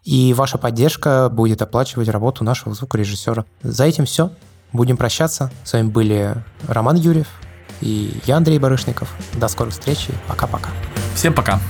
[0.03, 3.43] И ваша поддержка будет оплачивать работу нашего звукорежиссера.
[3.61, 4.31] За этим все.
[4.75, 5.51] Будем прощаться.
[5.63, 6.35] С вами были
[6.67, 7.27] Роман Юрьев
[7.79, 9.09] и я, Андрей Барышников.
[9.33, 10.69] До скорых встреч и пока-пока.
[11.15, 11.61] Всем пока.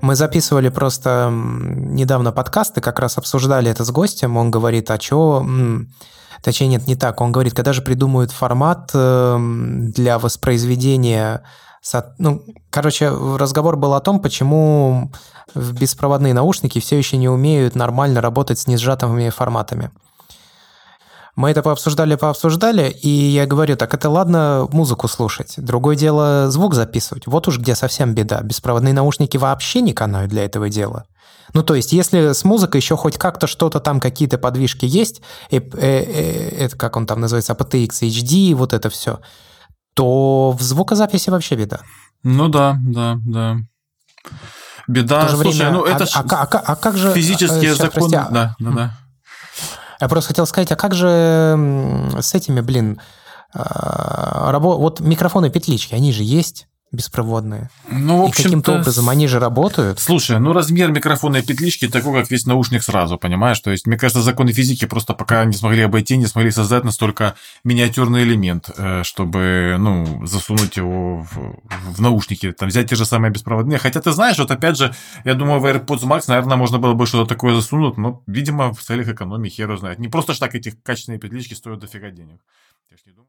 [0.00, 4.36] Мы записывали просто недавно подкасты, как раз обсуждали это с гостем.
[4.36, 5.46] Он говорит, а что...
[6.42, 7.20] Точнее, нет, не так.
[7.20, 11.42] Он говорит, когда же придумают формат эм, для воспроизведения...
[12.18, 15.10] Ну, короче, разговор был о том, почему
[15.54, 19.90] беспроводные наушники все еще не умеют нормально работать с несжатыми форматами.
[21.36, 25.54] Мы это пообсуждали, пообсуждали, и я говорю, так это ладно музыку слушать.
[25.56, 27.26] Другое дело звук записывать.
[27.26, 28.40] Вот уж где совсем беда.
[28.42, 31.06] Беспроводные наушники вообще не канают для этого дела.
[31.52, 35.20] Ну, то есть, если с музыкой еще хоть как-то что-то там, какие-то подвижки есть,
[35.50, 39.20] э, э, э, это как он там называется, aptX, HD, вот это все,
[39.94, 41.80] то в звукозаписи вообще беда.
[42.22, 43.56] Ну да, да, да.
[44.86, 47.12] Беда, слушай, время, ну это а, ж а, а, а, как же...
[47.12, 47.92] физические а, сейчас, законы.
[47.92, 48.99] прости, а- да, да, да.
[50.00, 53.00] Я просто хотел сказать, а как же с этими, блин,
[53.52, 57.70] а, вот микрофоны петлички, они же есть беспроводные.
[57.88, 60.00] Ну, в И каким-то образом они же работают.
[60.00, 63.60] Слушай, ну размер микрофонной петлички такой, как весь наушник сразу, понимаешь?
[63.60, 67.36] То есть, мне кажется, законы физики просто пока не смогли обойти, не смогли создать настолько
[67.62, 71.60] миниатюрный элемент, э, чтобы, ну, засунуть его в,
[71.94, 73.78] в наушники, там, взять те же самые беспроводные.
[73.78, 74.92] Хотя ты знаешь, вот опять же,
[75.24, 78.82] я думаю, в AirPods Max, наверное, можно было бы что-то такое засунуть, но, видимо, в
[78.82, 80.00] целях экономии хер знает.
[80.00, 82.40] Не просто ж так эти качественные петлички стоят дофига денег.
[82.90, 83.18] Я ж не думаю.